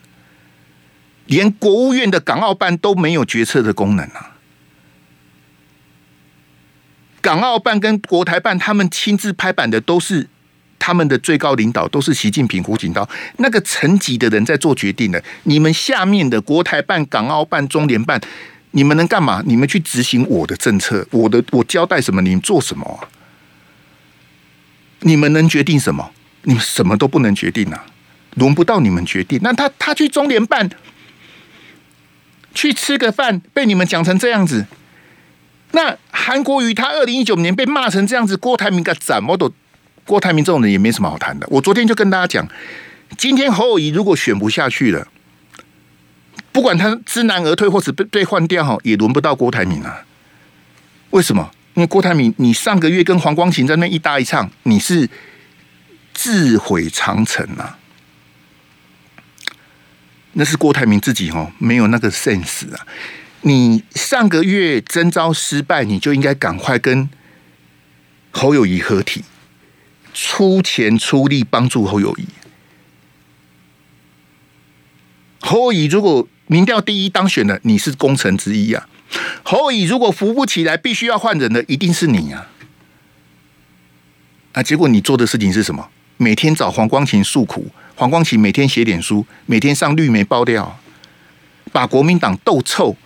[1.27, 4.35] 连国务院的港澳办都没有决策的功能啊！
[7.21, 10.29] 港澳办跟国台办，他们亲自拍板的都是
[10.77, 15.23] 他们的最高领导，都是习近平、胡锦涛那个层级的人在做决定的。
[15.45, 18.21] 你们下面的国台办、港澳办、中联办，
[18.73, 19.41] 你们能干嘛？
[19.47, 23.09] 你们去执行我的政策，我的我交代什么，你们做什么？
[25.03, 26.11] 你们能决定什么？
[26.43, 27.85] 你们什么都不能决定啊，
[28.37, 29.39] 轮不到你们决定。
[29.43, 30.71] 那他他去中联办
[32.55, 34.67] 去吃个饭，被你们讲成这样子。
[35.73, 39.53] 那韩国瑜他二零一九年被骂成这样子，郭台铭个怎么都
[40.05, 41.47] 郭台铭这种人也没什么好谈的。
[41.51, 42.49] 我昨天就跟大家讲，
[43.19, 45.07] 今天侯友谊如果选不下去了，
[46.51, 50.05] 不管他知难而退或者被被换掉哈，也轮不到郭台铭啊。
[51.11, 51.51] 为什么？
[51.75, 55.09] 因为郭台铭，你上个月跟黄光芹在那一搭一唱，你是。
[56.19, 57.79] 自毁长城啊！
[60.33, 62.85] 那是郭台铭自己哦，没有那个 sense 啊！
[63.43, 67.09] 你上个月征召失败，你就应该赶快跟
[68.33, 69.23] 侯友谊合体，
[70.13, 72.27] 出钱出力帮助侯友谊。
[75.39, 78.89] 侯友宜如果民调第一当选了，你是功臣之一啊！
[79.45, 82.49] 侯友宜如果扶不起来，必须要换人的，一定是你啊！
[84.55, 85.89] 啊，结果你做的事情是什么？
[86.19, 90.79] 每天找黄光芹诉苦，黄光芹每天写点书，每天上绿媒爆料，
[91.73, 92.97] 把国民党斗臭，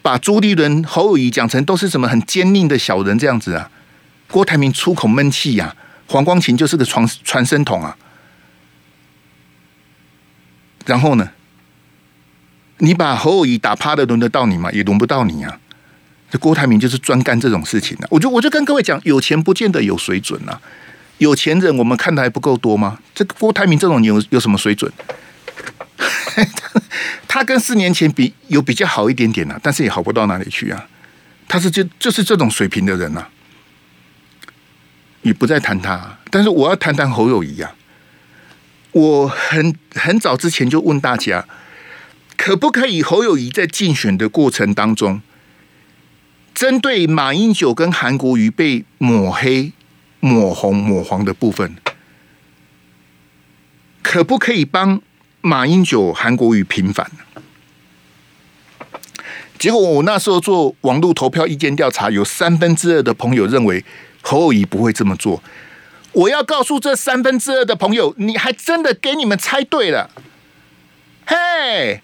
[0.00, 3.70] 把朱立伦、侯友宜讲成都是什么很奸佞的小人这样子啊！
[4.28, 7.96] 郭台铭出口闷气呀，黄光芹就是个传传声筒啊！
[10.86, 11.30] 然后呢，
[12.78, 14.72] 你把侯友谊打趴的，轮得到你吗？
[14.72, 15.60] 也轮不到你啊！
[16.30, 20.58] 这郭台铭就是专干这种事情的、我就我就跟各位讲，有钱不见得有水准啊。
[21.22, 22.98] 有钱人，我们看的还不够多吗？
[23.14, 24.92] 这个郭台铭这种有有什么水准？
[27.28, 30.88] 他跟四年前比有比较好一点点啊，但是也好不到哪里去啊。
[31.46, 33.28] 他是就就是这种水平的人啊，
[35.22, 36.18] 也不再谈他。
[36.30, 37.72] 但是我要谈谈侯友谊啊。
[38.92, 41.46] 我很很早之前就问大家，
[42.36, 45.22] 可不可以侯友谊在竞选的过程当中，
[46.52, 49.72] 针对马英九跟韩国瑜被抹黑？
[50.24, 51.76] 抹红抹黄的部分，
[54.02, 55.02] 可不可以帮
[55.40, 57.10] 马英九、韩国瑜平反？
[59.58, 63.84] 结果我那时候做网络投票意见调查，有三分之二的朋友认为
[64.20, 65.42] 侯友宜不会这么做。
[66.12, 70.08] 我要告诉这三分之二的朋友，你还真的给你们猜对了。
[71.26, 72.00] 嘿，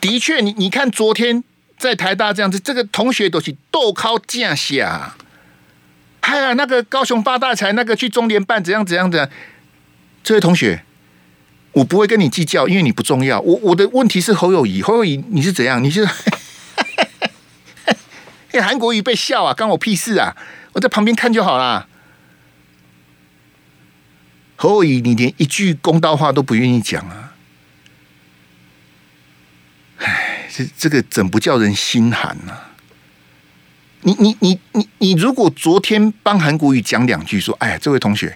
[0.00, 1.44] 的确，你你看昨天
[1.78, 5.14] 在台大这样子，这个同学都是豆靠架下。
[6.30, 9.28] 哎呀，那个高雄发大财，那个去中联办怎样怎样的？
[10.22, 10.84] 这位同学，
[11.72, 13.40] 我不会跟你计较，因为你不重要。
[13.40, 15.82] 我我的问题是侯友谊，侯友谊你是怎样？
[15.82, 16.06] 你是？
[18.52, 20.36] 哎，韩国瑜被笑啊，关我屁事啊！
[20.74, 21.88] 我在旁边看就好啦。
[24.54, 27.34] 侯友谊，你连一句公道话都不愿意讲啊！
[29.98, 32.69] 哎，这这个怎不叫人心寒呢、啊？
[34.02, 38.34] 你你你你你，如果昨天帮韩国瑜讲两句，说：“哎呀，这位同学，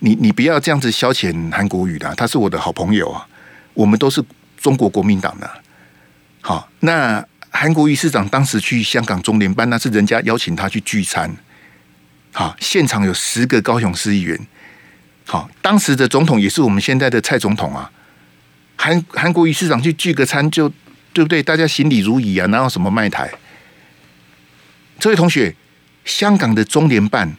[0.00, 3.26] 你你不要这样子消遣韩国瑜的，他是我的好朋友啊，
[3.74, 4.22] 我们都是
[4.56, 5.48] 中国国民党的。”
[6.42, 11.36] 好，那韩国瑜市长当时去香港中联办，那是人家邀请他去聚餐。
[12.32, 14.38] 好，现场有十个高雄市议员。
[15.26, 17.90] 好，当时的总统也是我们现在的蔡总统啊。
[18.76, 20.68] 韩韩国瑜市长去聚个餐，就
[21.12, 21.42] 对不对？
[21.42, 23.30] 大家行礼如仪啊，哪有什么卖台？
[24.98, 25.54] 这位同学，
[26.04, 27.36] 香港的中联办，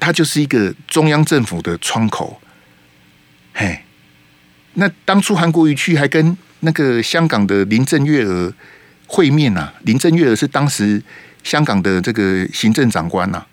[0.00, 2.40] 它就是一个中央政府的窗口。
[3.54, 3.82] 嘿，
[4.74, 8.52] 那当初韩国瑜去还跟那个香港的林郑月娥
[9.06, 11.02] 会面啊，林郑月娥是当时
[11.44, 13.46] 香港的这个行政长官呐、啊，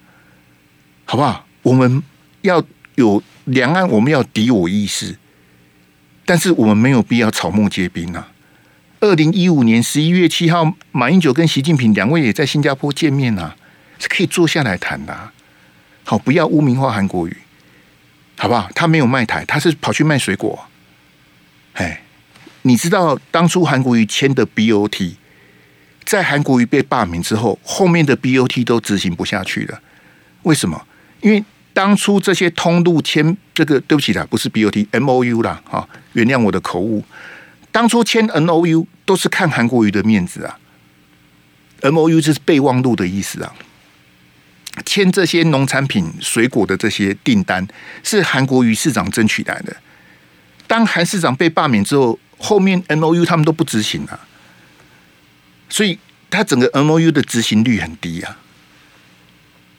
[1.06, 1.45] 好不好？
[1.62, 2.02] 我们
[2.41, 2.63] 要
[2.95, 5.15] 有两岸，我们要敌我意识，
[6.25, 8.32] 但是我们没有必要草木皆兵啊。
[9.01, 13.55] 二零一五年十一月七号，马英九跟习近平两位也在新加坡见面呐、
[13.97, 15.31] 是可以坐下来谈的、
[16.03, 17.38] 好，不要污名化韩国瑜，
[18.38, 18.69] 好不好？
[18.75, 20.67] 他没有卖台，他是跑去卖水果。
[21.75, 22.01] 哎，
[22.63, 25.13] 你知道当初韩国瑜签的 BOT，
[26.03, 29.81] 在韩国瑜被罢免之后，后面的 BOT 都执行不下去了。
[30.43, 30.85] 为什么？
[31.21, 31.41] 因为
[31.73, 37.01] 当初这些通路签这个，对不起啦，不是 BOT，MOU 啦，哈，原谅我的口误。
[37.71, 40.60] 当初签 N O U 都是看韩国瑜的面子啊
[41.82, 43.53] ，N O U 就是备忘录的意思啊。
[44.86, 47.67] 签这些农产品、水果的这些订单
[48.03, 49.75] 是韩国瑜市长争取来的。
[50.67, 54.19] 当韩市长被罢免之后，后面 N O U 他们都不执行了，
[55.67, 58.38] 所以他整个 N O U 的执行率很低啊。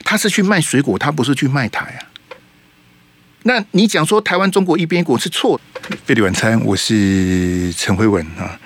[0.04, 2.09] 他是去卖水果，他不是去卖台啊。
[3.44, 5.96] 那你讲说台湾中国一边一国是错的？
[6.04, 8.60] 费力晚餐，我是陈慧文啊。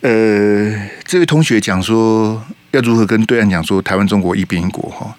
[0.00, 5.16] 呃，这位同学讲说要如何跟对岸讲说台湾中国一边一国哈？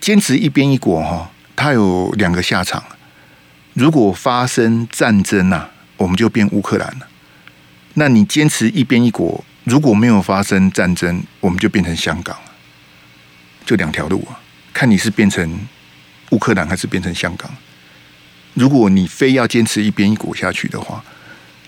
[0.00, 2.82] 坚持一边一国哈，它有两个下场。
[3.72, 7.08] 如果发生战争呐，我们就变乌克兰了。
[7.94, 12.36] 那你坚持一边一国，如果没有发生战争，我们就变成香港。
[13.66, 14.38] 就两条路啊，
[14.72, 15.58] 看你是变成
[16.30, 17.50] 乌克兰还是变成香港。
[18.54, 21.04] 如果你非要坚持一边一国下去的话，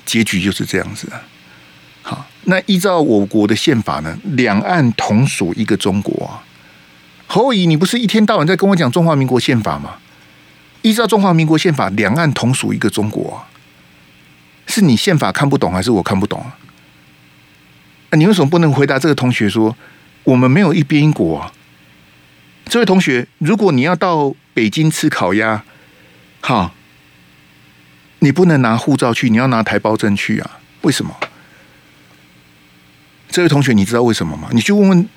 [0.05, 1.21] 结局就是这样子啊。
[2.03, 6.43] 好，那依照我国的宪法呢，两岸同属一个中国啊。
[7.27, 9.97] 侯友宜，你不是一天到晚在跟我讲中华民国宪法吗？
[10.83, 13.51] 依照中华民国宪法，两岸同属一个中国啊。
[14.69, 16.57] 是你宪法看不懂，还是我看不懂啊？
[18.11, 19.77] 那你为什么不能回答这个同学说，
[20.23, 21.53] 我们没有一边一国啊？
[22.67, 25.65] 这位同学，如果你要到北京吃烤鸭，
[26.47, 26.73] 好。
[28.21, 30.59] 你不能拿护照去，你要拿台胞证去啊？
[30.83, 31.15] 为什么？
[33.29, 34.49] 这位同学，你知道为什么吗？
[34.53, 35.09] 你去问问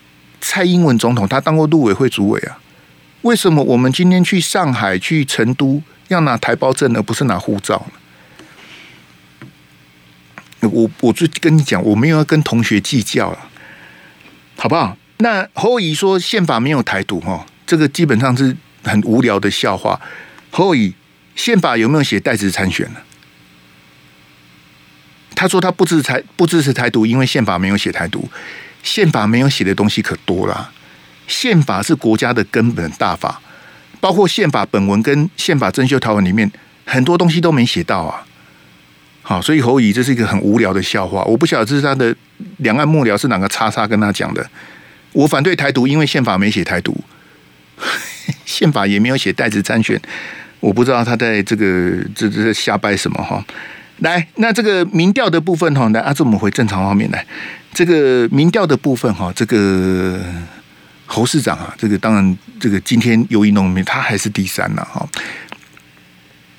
[0.42, 2.60] 蔡英文总统，他当过陆委会主委啊。
[3.22, 7.86] 为什么我们今天去上海、去成都要拿台胞证，而不是拿护照
[10.62, 10.70] 呢？
[10.70, 13.40] 我我就跟你讲，我没有要跟同学计较了，
[14.58, 14.98] 好不好？
[15.20, 20.02] 那侯友宜说宪法没有台独哈，这个基本上是很无聊的笑话。
[20.52, 20.94] 侯友宜。
[21.40, 23.00] 宪法有没有写代职参选呢？
[25.34, 28.30] 他说他不支持台不支持台独，因为宪法没有写台独。
[28.84, 30.70] 宪法没有写的东西可多了。
[31.30, 33.42] 宪法是国家的根本大法，
[34.02, 36.52] 包括宪法本文跟宪法增修条文里面
[36.86, 38.26] 很多东西都没写到啊。
[39.22, 41.24] 好，所以侯乙这是一个很无聊的笑话。
[41.24, 42.14] 我不晓得这是他的
[42.58, 44.46] 两岸幕僚是哪个叉叉跟他讲的。
[45.14, 47.02] 我反对台独，因为宪法没写台独，
[48.46, 50.02] 宪法也没有写代职参选。
[50.60, 53.44] 我不知道他在这个这这瞎掰什么哈。
[54.00, 57.26] 来，那这个民调的部分哈，来，阿志，我们回正常画面来。
[57.74, 60.18] 这个民调的部分哈，这个
[61.06, 65.06] 侯市长啊，这个当然，这个今天由于农民他还是第三了哈。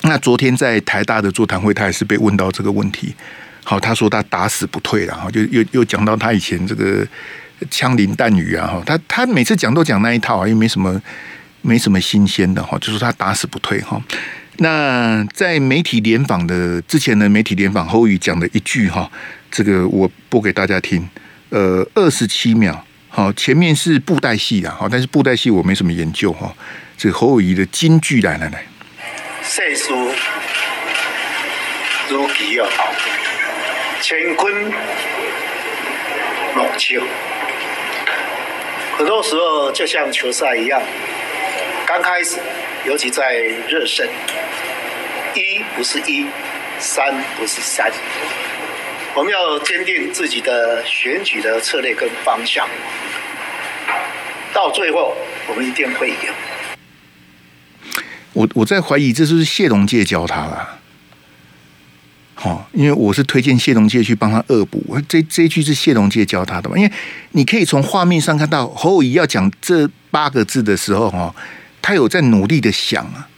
[0.02, 3.14] 那昨天在台大的座谈会，他也是被问到这个问题。
[3.64, 7.06] 好，他说他打死不退了哈，就又又讲到他以前这个
[7.70, 8.82] 枪林弹雨啊哈。
[8.84, 11.00] 他他每次讲都讲那一套啊，又没什么。
[11.62, 14.00] 没什么新鲜的哈，就是他打死不退哈。
[14.56, 19.10] 那在媒体联访的之前的媒体联访，侯宇讲的一句哈，
[19.50, 21.08] 这个我播给大家听。
[21.48, 26.54] 呃，二十七秒，好，前面是布袋戏啊，好，但是布袋戏我没什么研究哈。
[26.96, 28.64] 这个侯友宜的金句来来来，
[29.42, 29.90] 世事
[32.10, 32.68] 如棋啊，
[34.02, 34.70] 乾坤
[36.54, 37.02] 老球，
[38.98, 40.80] 很多时候就像球赛一样。
[41.92, 42.36] 刚开始，
[42.86, 43.34] 尤其在
[43.68, 44.08] 热身，
[45.34, 46.24] 一不是一，
[46.78, 47.90] 三不是三。
[49.16, 52.64] 我们要坚定自己的选举的策略跟方向，
[54.54, 55.16] 到最后
[55.48, 56.16] 我们一定会赢。
[58.34, 60.78] 我我在怀疑这是不是谢龙介教他了？
[62.36, 64.96] 好，因为我是推荐谢龙介去帮他恶补。
[65.08, 66.78] 这这一句是谢龙介教他的嘛？
[66.78, 66.92] 因为
[67.32, 71.34] 你可以从画面上看到侯友宜要讲这八个字的时候，哈，
[71.80, 73.28] 他有在努力的想啊。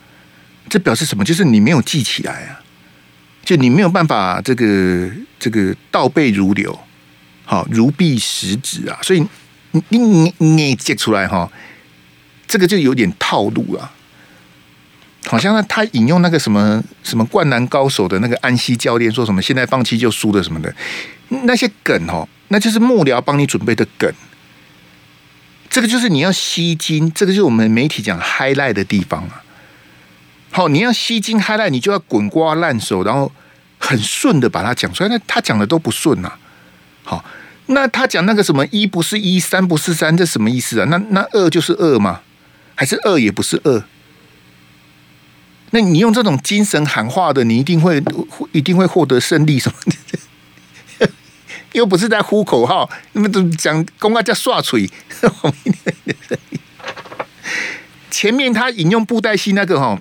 [0.69, 1.25] 这表示什么？
[1.25, 2.59] 就是你没有记起来啊。
[3.45, 6.79] 就你没有办法这个这个倒背如流，
[7.45, 9.27] 好如臂使指啊，所以
[9.73, 11.51] 你你你接出来哈，
[12.47, 13.93] 这个就有点套路啊，
[15.27, 20.73] 好像他他引用那个什么什么灌篮高手的那个安西教练说什么现在放弃就输了什么的
[21.29, 24.09] 那些梗哦，那就是幕僚帮你准备的梗，
[25.73, 29.43] 这个就是你要吸睛，这个就是我们媒体讲 highlight 的地方啊。
[30.51, 33.33] 好，你要吸睛 highlight，你就要滚瓜烂熟，然后
[33.79, 35.09] 很顺的把它讲出来。
[35.09, 36.31] 那他讲的都不顺呐。
[37.03, 37.25] 好，
[37.69, 40.87] 那他讲那个什么一不是一，三不是三，这什么意思啊？
[40.91, 42.21] 那那二就是二吗？
[42.75, 43.83] 还是二也不是二？
[45.71, 48.03] 那你用这种精神喊话的，你一定会
[48.53, 50.19] 一定会获得胜利什么的？
[51.73, 54.89] 又不是在呼口号，那么讲公开叫刷锤。
[58.11, 59.99] 前面他引用布袋戏那个哈。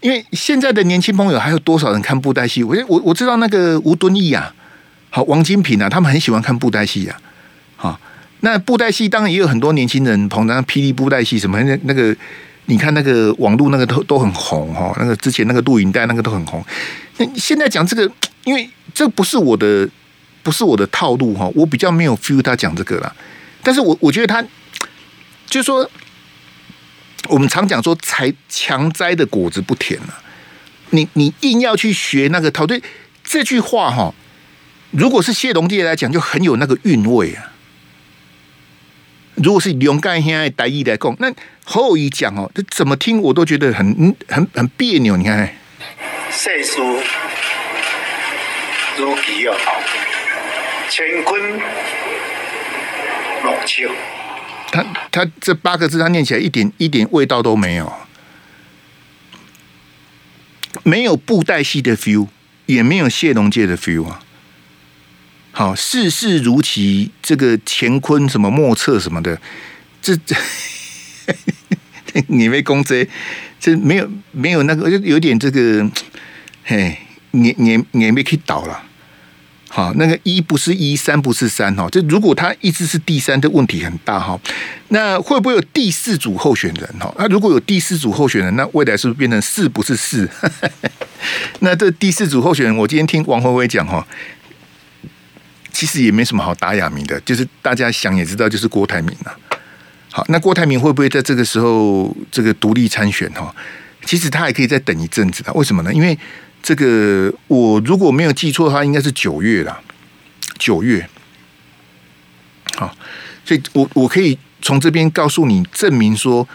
[0.00, 2.62] 因为现在的年轻朋友还有多少人看布袋戏？
[2.62, 4.54] 我我我知道那个吴敦义啊，
[5.10, 7.20] 好王金平啊，他们很喜欢看布袋戏啊。
[7.74, 7.98] 好，
[8.42, 12.16] 那布袋戏当然也有很多年轻人捧着霹雳布袋戏什么那那个，
[12.66, 16.64] 你看那个网络那个都都很红哈，那个之前那个录影带那个都很红。
[17.16, 18.08] 那现在讲这个，
[18.44, 19.88] 因为这不是我的
[20.48, 23.14] 不是我的套路哈，我比较没有 feel 他讲这个啦。
[23.62, 24.42] 但是我我觉得他
[25.46, 25.90] 就是说。
[27.28, 30.22] 我们常讲说，才强摘的果子不甜了。
[30.90, 32.82] 你你硬要去学那个套，对
[33.22, 34.14] 这句话哈，
[34.92, 37.52] 如果是谢龙介来讲，就很有那个韵味啊。
[39.34, 41.30] 如果是勇敢现在台语来讲，那
[41.64, 45.14] 侯友宜讲哦，这怎么听我都觉得很很很别扭。
[45.18, 45.52] 你看，
[46.30, 46.80] 世事
[48.96, 49.54] 如棋哦，
[50.88, 51.60] 乾坤
[53.44, 53.88] 老笑。
[54.70, 57.92] 他他这八个字，他念起来一点一点味道都没有，
[60.82, 62.28] 没有布袋戏的 feel，
[62.66, 64.20] 也没有谢龙介的 feel 啊。
[65.52, 69.40] 好，世事如棋，这个乾坤什么莫测什么的，
[70.02, 70.36] 这这
[72.28, 73.08] 你没公这
[73.58, 75.90] 这没有没有那个，就有点这个，
[76.64, 76.98] 嘿，
[77.30, 78.84] 你你你没可倒了。
[79.70, 81.86] 好，那个一不是一，三不是三哈。
[81.92, 84.38] 这如果他一直是第三，这问题很大哈。
[84.88, 87.14] 那会不会有第四组候选人哈？
[87.18, 90.28] 那如果有第四组候选人，那未来是不是变成四不是四？
[91.60, 94.04] 那这第四组候选人，我今天听王鸿薇讲哈，
[95.70, 99.38] 其实也没什么好打哑谜的，就是大家想也知道，就是郭台铭了。
[100.10, 103.54] 好，那郭台铭会不会在这个时候这个独立参选哈？
[104.06, 105.92] 其实他还可以再等一阵子的，为什么呢？
[105.92, 106.18] 因为
[106.62, 109.80] 这个我如果没有记错的话，应该是九月了。
[110.58, 111.08] 九月，
[112.74, 112.92] 好，
[113.44, 116.48] 所以我我可以从这边告诉你，证明说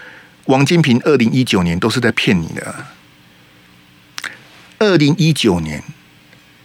[0.44, 2.84] 王金平二零一九年都是在骗你的。
[4.78, 5.82] 二零一九年，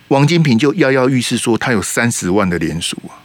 [0.10, 3.24] 王金平就摇摇欲试说他有三十万的连署啊。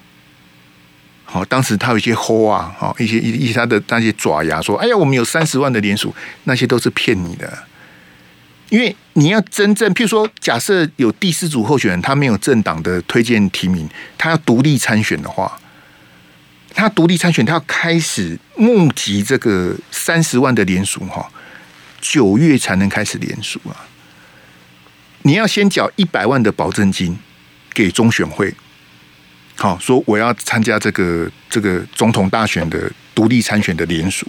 [1.24, 7.52] 好，当时他有一些吼啊，好一些一一些他的那些爪牙说：“哎呀，我们有三十万的连署，那些都是骗你的。”
[8.74, 15.60] 因为你要真正，譬如说，假设有第四组候选人，他没有政党的推荐提名，他要独立参选的话，
[16.74, 21.30] 他独立参选，他要开始募集这个三十万的联署哈，
[22.00, 23.86] 九月才能开始联署啊。
[25.22, 27.16] 你要先缴一百万的保证金
[27.72, 28.52] 给中选会，
[29.54, 34.26] 好说我要参加这个这个总统大选的独立参选的联署。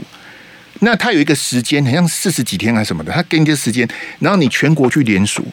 [0.79, 3.87] 那他有一个时间，好像四十几天还是什么的，他给你这个时间，
[4.19, 5.45] 然后你全国去联署，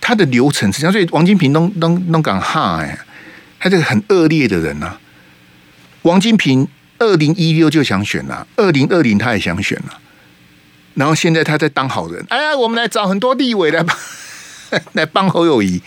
[0.00, 2.98] 他的流程是这样，所以王金平都都都敢哈哎，
[3.60, 5.00] 他这个很恶劣的人呐、啊。
[6.02, 6.66] 王金平
[6.98, 10.00] 二零一六就想选了，二零二零他也想选了，
[10.94, 13.96] 然后现在他在当好人，哎呀，我们来找很多立委来帮
[14.94, 15.80] 来帮侯友宜，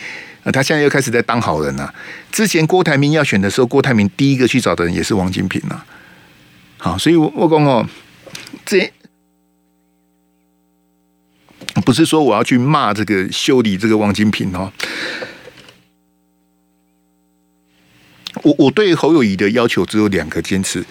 [0.53, 1.93] 他现在又开始在当好人了。
[2.31, 5.85] 之前郭台铭要选的时候，郭台铭第一个去找的人也是王金平啊。
[6.83, 7.87] 好，所以我我讲哦，
[8.65, 8.91] 这
[11.85, 14.73] 不是说我要去骂这个修理这个王金平哦。
[18.41, 20.83] 我我对侯友宜的要求只有两个坚持，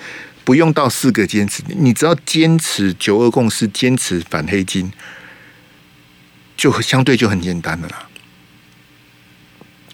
[0.44, 4.92] 不用到四个坚持，你只要坚持九二共识，坚持反黑金，
[6.56, 8.08] 就相对就很简单的啦。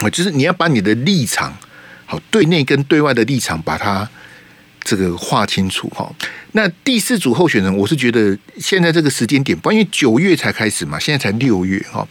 [0.00, 1.56] 啊，就是你要把你的立场，
[2.04, 4.10] 好，对内跟对外的立场，把它
[4.86, 6.08] 这个划清楚哈。
[6.52, 12.06] 那第四组候选人，我是觉得现在这个时间点，不因为九月才开始嘛，现在才六月哈。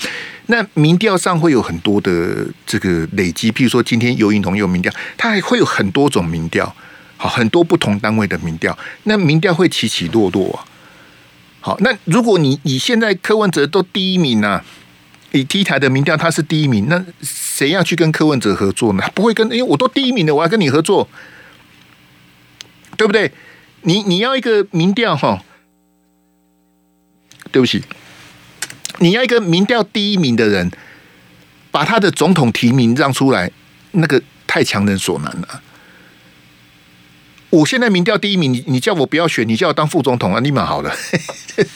[0.47, 6.75] 那民调上会有很多的这个累积，譬如说今天游盈彤有民调，它还会有很多种民调，
[7.15, 10.67] 好，很多不同单位的民调，那民调会起起落落啊。
[11.61, 14.63] 好，那如果你你现在柯文哲都第一名啊，
[15.31, 19.03] 以 T 台的民调他是第一名，那谁要去跟柯文哲合作呢？
[19.15, 21.09] 不会跟，因为我都第一名了，我要跟你合作，
[22.97, 23.31] 对不对？
[23.81, 25.43] 你你要一个民调哈，
[27.51, 27.83] 对不起，
[28.99, 30.71] 你要一个民调第一名的人，
[31.69, 33.51] 把他的总统提名让出来，
[33.91, 35.61] 那个太强人所难了。
[37.51, 40.91] 我现在民调第一名，你你叫我不要选，你叫我当副总统啊，立马好了。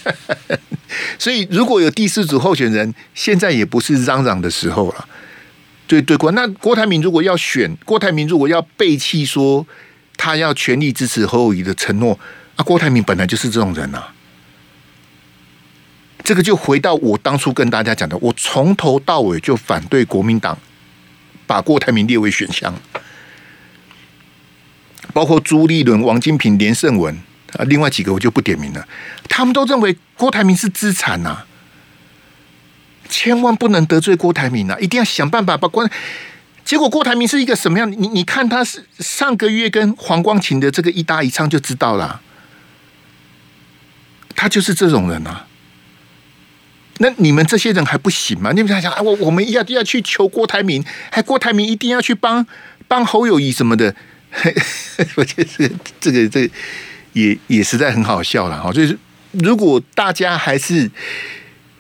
[1.20, 5.08] 所以如果有第四组候选人，现在也不是嚷嚷的时候了。
[5.86, 9.66] 对对过，那郭台铭如果要选，郭台铭如果要背弃说
[10.22, 12.20] 他要全力支持侯友宜的承诺，
[12.58, 14.14] 啊，郭台铭本来就是这种人啊。
[16.26, 20.60] 这个就回到我当初跟大家讲的，我从头到尾就反对国民党
[21.48, 22.76] 把郭台铭列为选项。
[25.14, 27.16] 包括朱立伦、王金平、连胜文
[27.54, 28.86] 啊，另外几个我就不点名了。
[29.30, 31.48] 他们都认为郭台铭是资产呐、啊，
[33.08, 35.90] 千万不能得罪郭台铭啊，一定要想办法把关。
[36.70, 37.92] 结果郭台铭是一个什么样？
[37.92, 42.22] 你你看他是上个月跟黄光芹的这个一搭一唱就知道了，
[44.36, 45.48] 他就是这种人啊。
[47.00, 48.52] 那你们这些人还不行吗？
[48.52, 52.46] 你们想想，我我们要要去求郭台铭，还郭台铭一定要去帮
[52.88, 53.96] 帮侯友谊什么的。
[55.18, 55.50] 我觉得
[56.00, 56.54] 这个这个
[57.14, 58.72] 也也实在很好笑了哈。
[58.72, 58.96] 就是
[59.32, 60.92] 如果大家还是，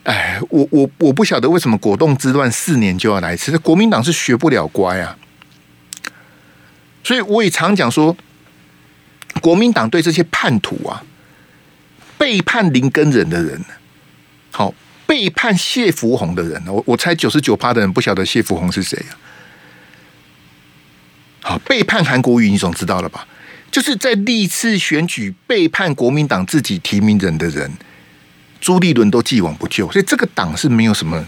[0.03, 5.17] 哎，我我我不晓得为什么果冻之乱四年就要来一次，国民党是学不了乖啊。
[7.03, 8.15] 所以我也常讲说，
[9.41, 11.03] 国民党对这些叛徒啊，
[12.17, 13.63] 背叛林根仁的人，
[14.51, 14.73] 好
[15.05, 19.11] 背叛谢福弘的人，我我猜九十九趴的人不晓得谢福弘是谁啊。
[21.41, 23.27] 好，背叛韩国瑜，你总知道了吧？
[23.71, 27.71] 就是在历次选举背叛国民党自己提名人的人，
[28.61, 31.25] 朱立伦都既往不咎，所以这个党是没有什么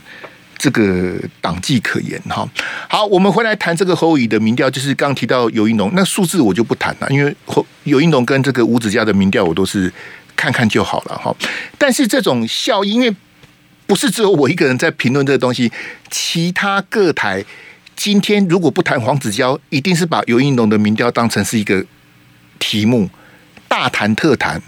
[0.58, 2.48] 这个党纪可言哈。
[2.90, 7.36] 好，我们回来谈这个侯友的民调，就是刚提到游盈隆，那数字我就不谈了，因为
[7.86, 9.92] 游盈隆跟这个吴子嘉的民调我都是
[10.36, 11.36] 看看就好了哈。
[11.78, 13.16] 但是这种效应，因为
[13.88, 15.72] 不是只有我一个人在评论这个东西，
[16.10, 17.44] 其他各台。
[17.94, 21.86] 今天如果不谈黄子佼，一定是把游盈隆的民调当成是一个
[22.58, 23.08] 题目，
[23.68, 24.60] 大谈特谈。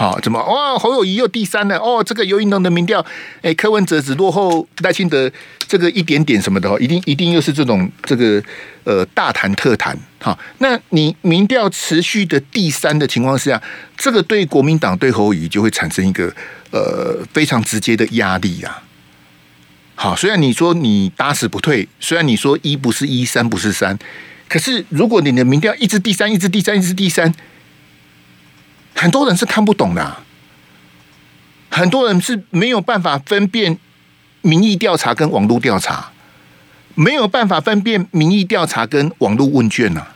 [0.00, 0.78] 好，怎么哇？
[0.78, 2.02] 侯友谊又第三了哦。
[2.02, 3.04] 这个游盈隆的民调，
[3.42, 5.30] 哎，柯文哲只落后赖清德
[5.68, 8.42] 这个一点点什么的，一定一定又是这种这个
[8.84, 9.94] 呃大谈特谈。
[10.18, 13.62] 好，那你民调持续的第三的情况下，
[13.94, 16.34] 这个对国民党对侯友谊就会产生一个
[16.70, 18.82] 呃非常直接的压力呀、啊。
[19.96, 23.98] 好，虽然你说你打死不退，虽然你说一不是一，三不是三，
[24.48, 27.34] 可是如果你的民调一直第三，一直第三，一直第三，
[28.94, 30.18] 很多人是看不懂的，
[31.70, 33.78] 很多人是没有办法分辨
[34.42, 36.10] 民意调查跟网络调查，
[36.94, 40.06] 没有办法分辨民意调查跟网络问卷呢，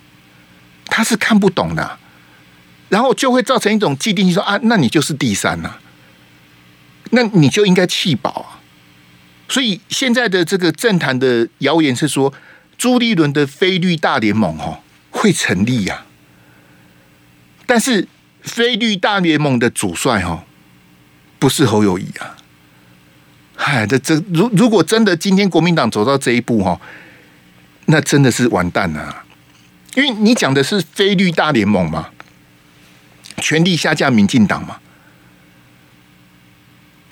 [0.87, 1.99] 他是看不懂的，
[2.89, 5.77] 然后就会造成一种既定性说啊，那你就是第三呐，
[7.11, 8.61] 那你就应该弃保啊。
[9.49, 12.33] 所以现在的这个政坛的谣言是说，
[12.77, 16.05] 朱立伦的非绿大联盟哦会成立呀，
[17.67, 18.09] 但是
[18.45, 20.45] 非绿大联盟的主帅哦
[21.39, 22.37] 不是侯友宜啊，
[23.57, 26.81] 嗨，这这如如果真的今天国民党走到这一步哈，
[27.87, 29.25] 那真的是完蛋了，
[29.95, 32.11] 因为你讲的是菲律大联盟嘛，
[33.39, 34.79] 全力下架民进党嘛。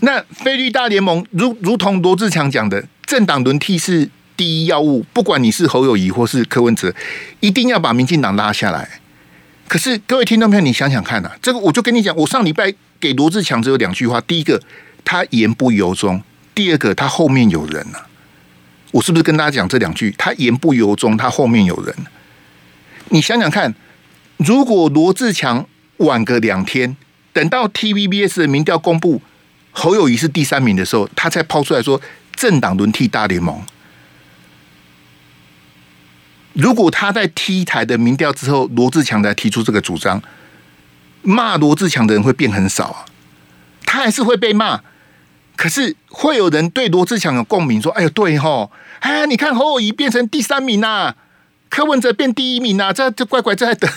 [0.01, 5.05] 那菲律大联盟如如同罗志强讲的，政党轮替是第一要务。
[5.13, 6.95] 不管你是侯友宜或是柯文哲，
[7.41, 9.02] 一定要把民进党拉下来。
[9.73, 12.71] 可是各位听众朋友，你想想看呐、啊，这个我就跟你讲，我上礼拜
[13.01, 14.61] 给罗志强只有两句话：第一个，
[15.03, 16.21] 他言不由衷；
[16.55, 18.01] 第二个，他后面有人呐、
[18.91, 20.15] 我是不是跟大家讲这两句？
[20.19, 21.97] 他言不由衷，他后面有人。
[23.09, 23.75] 你想想看，
[24.37, 25.67] 如果罗志强
[25.97, 26.95] 晚个两天，
[27.33, 29.23] 等到 TVBS 的民调公布。
[29.71, 31.99] 侯友谊是第三名的时候，他才抛出来说
[32.37, 33.59] 政党轮替大联盟。
[36.55, 40.23] 如果他在 T 台的民调之后，罗志强来提出这个主张，
[41.23, 43.07] 骂罗志强的人会变很少啊，
[43.87, 44.83] 他还是会被骂。
[45.55, 51.15] 可是会有人对罗志强有共鸣，说：“哎呦，对吼，哎，你看侯友宜变成第三名呐、
[51.69, 53.89] 柯文哲变第一名呐、这这乖乖这还得。”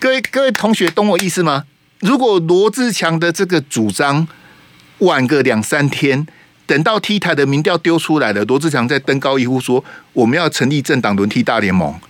[0.00, 1.66] 各位各位同学，懂我意思吗？
[2.00, 4.26] 如果罗志强的这个主张
[4.98, 6.26] 晚个两三天，
[6.66, 9.84] 等到 T 台的民调丢出来了，罗志祥再登高一呼说
[10.14, 12.00] ：“我们要成立政党轮替大联盟，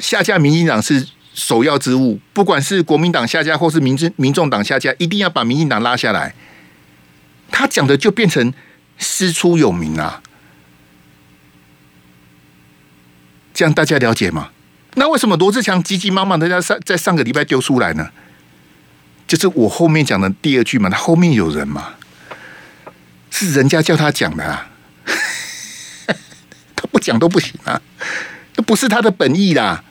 [0.00, 1.08] 下架民进党是。”
[1.38, 6.34] 首要之务，不管是国民党下架或是民政民众党下架，一定要把民进党拉下来。
[7.48, 8.52] 他讲的就变成
[8.96, 10.20] 师出有名啊，
[13.54, 14.50] 这样大家了解吗？
[14.94, 18.10] 那为什么罗志强急急忙忙的在上在上个礼拜丢出来呢？
[19.28, 21.90] 就是我后面讲的第二句嘛，他后面有人嘛，
[23.38, 24.68] 是人家叫他讲的啊，
[26.74, 27.80] 他不讲都不行啊，
[28.52, 29.84] 这不是他的本意啦。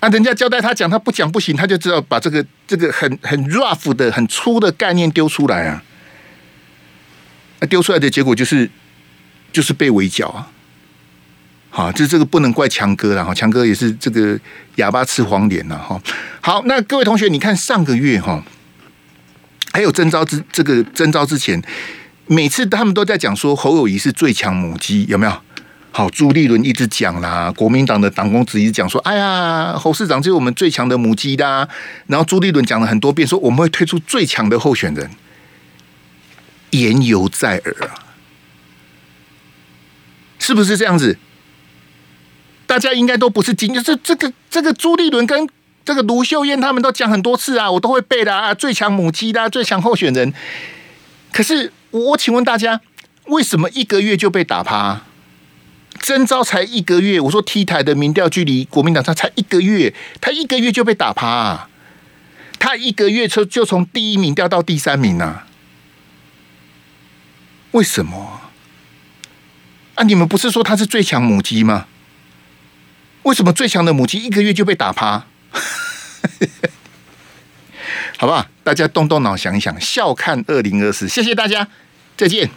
[0.00, 5.82] 那人家交代他讲，他不讲不行，他就知道把这个这个很很 rough 的、很粗的概念丢出来啊。
[7.60, 8.68] 那丢出来的结果就是
[9.50, 10.50] 就是被围剿啊。
[11.70, 14.38] 好，这这个不能怪强哥了哈，强哥也是这个
[14.76, 15.98] 哑巴吃黄连了哈。
[16.42, 18.44] 好，那各位同学，你看上个月哈，
[19.72, 21.60] 还有征召之这个征召之前，
[22.26, 25.32] 每次他们都在讲说侯友谊是最强母鸡，有没有？
[25.92, 31.68] 好，朱立伦一直讲啦，国民党的党公子一直讲说，哎呀，侯市长就是我们最强的母鸡啦。
[32.08, 35.08] 然后朱立伦讲了很多遍，说我们会推出最强的候选人，
[36.70, 37.94] 言犹在耳啊，
[40.40, 41.16] 是不是这样子？
[42.66, 45.48] 大家应该都不是惊，就是这个这个朱立伦跟
[45.84, 50.34] 这个卢秀燕他们都讲很多次啊，我都会背的啊，最强母鸡啦，最强候选人。
[51.30, 52.80] 可是我请问大家，
[53.26, 55.02] 为什么一个月就被打趴？
[56.00, 61.68] 征召才一个月，我说 T 台的民调距离国民党他才一个月，他一个月就被打趴，啊，
[62.58, 65.46] 他一个月就就从第一名掉到第三名啊？
[67.70, 68.40] 为什么？
[69.94, 71.86] 啊，你们不是说他是最强母鸡吗？
[73.22, 75.26] 为什么最强的母鸡一个月就被打趴？
[78.16, 78.46] 好不好？
[78.62, 81.66] 大家动动脑想一想，笑看二零二四，谢谢大家，
[82.16, 82.48] 再见。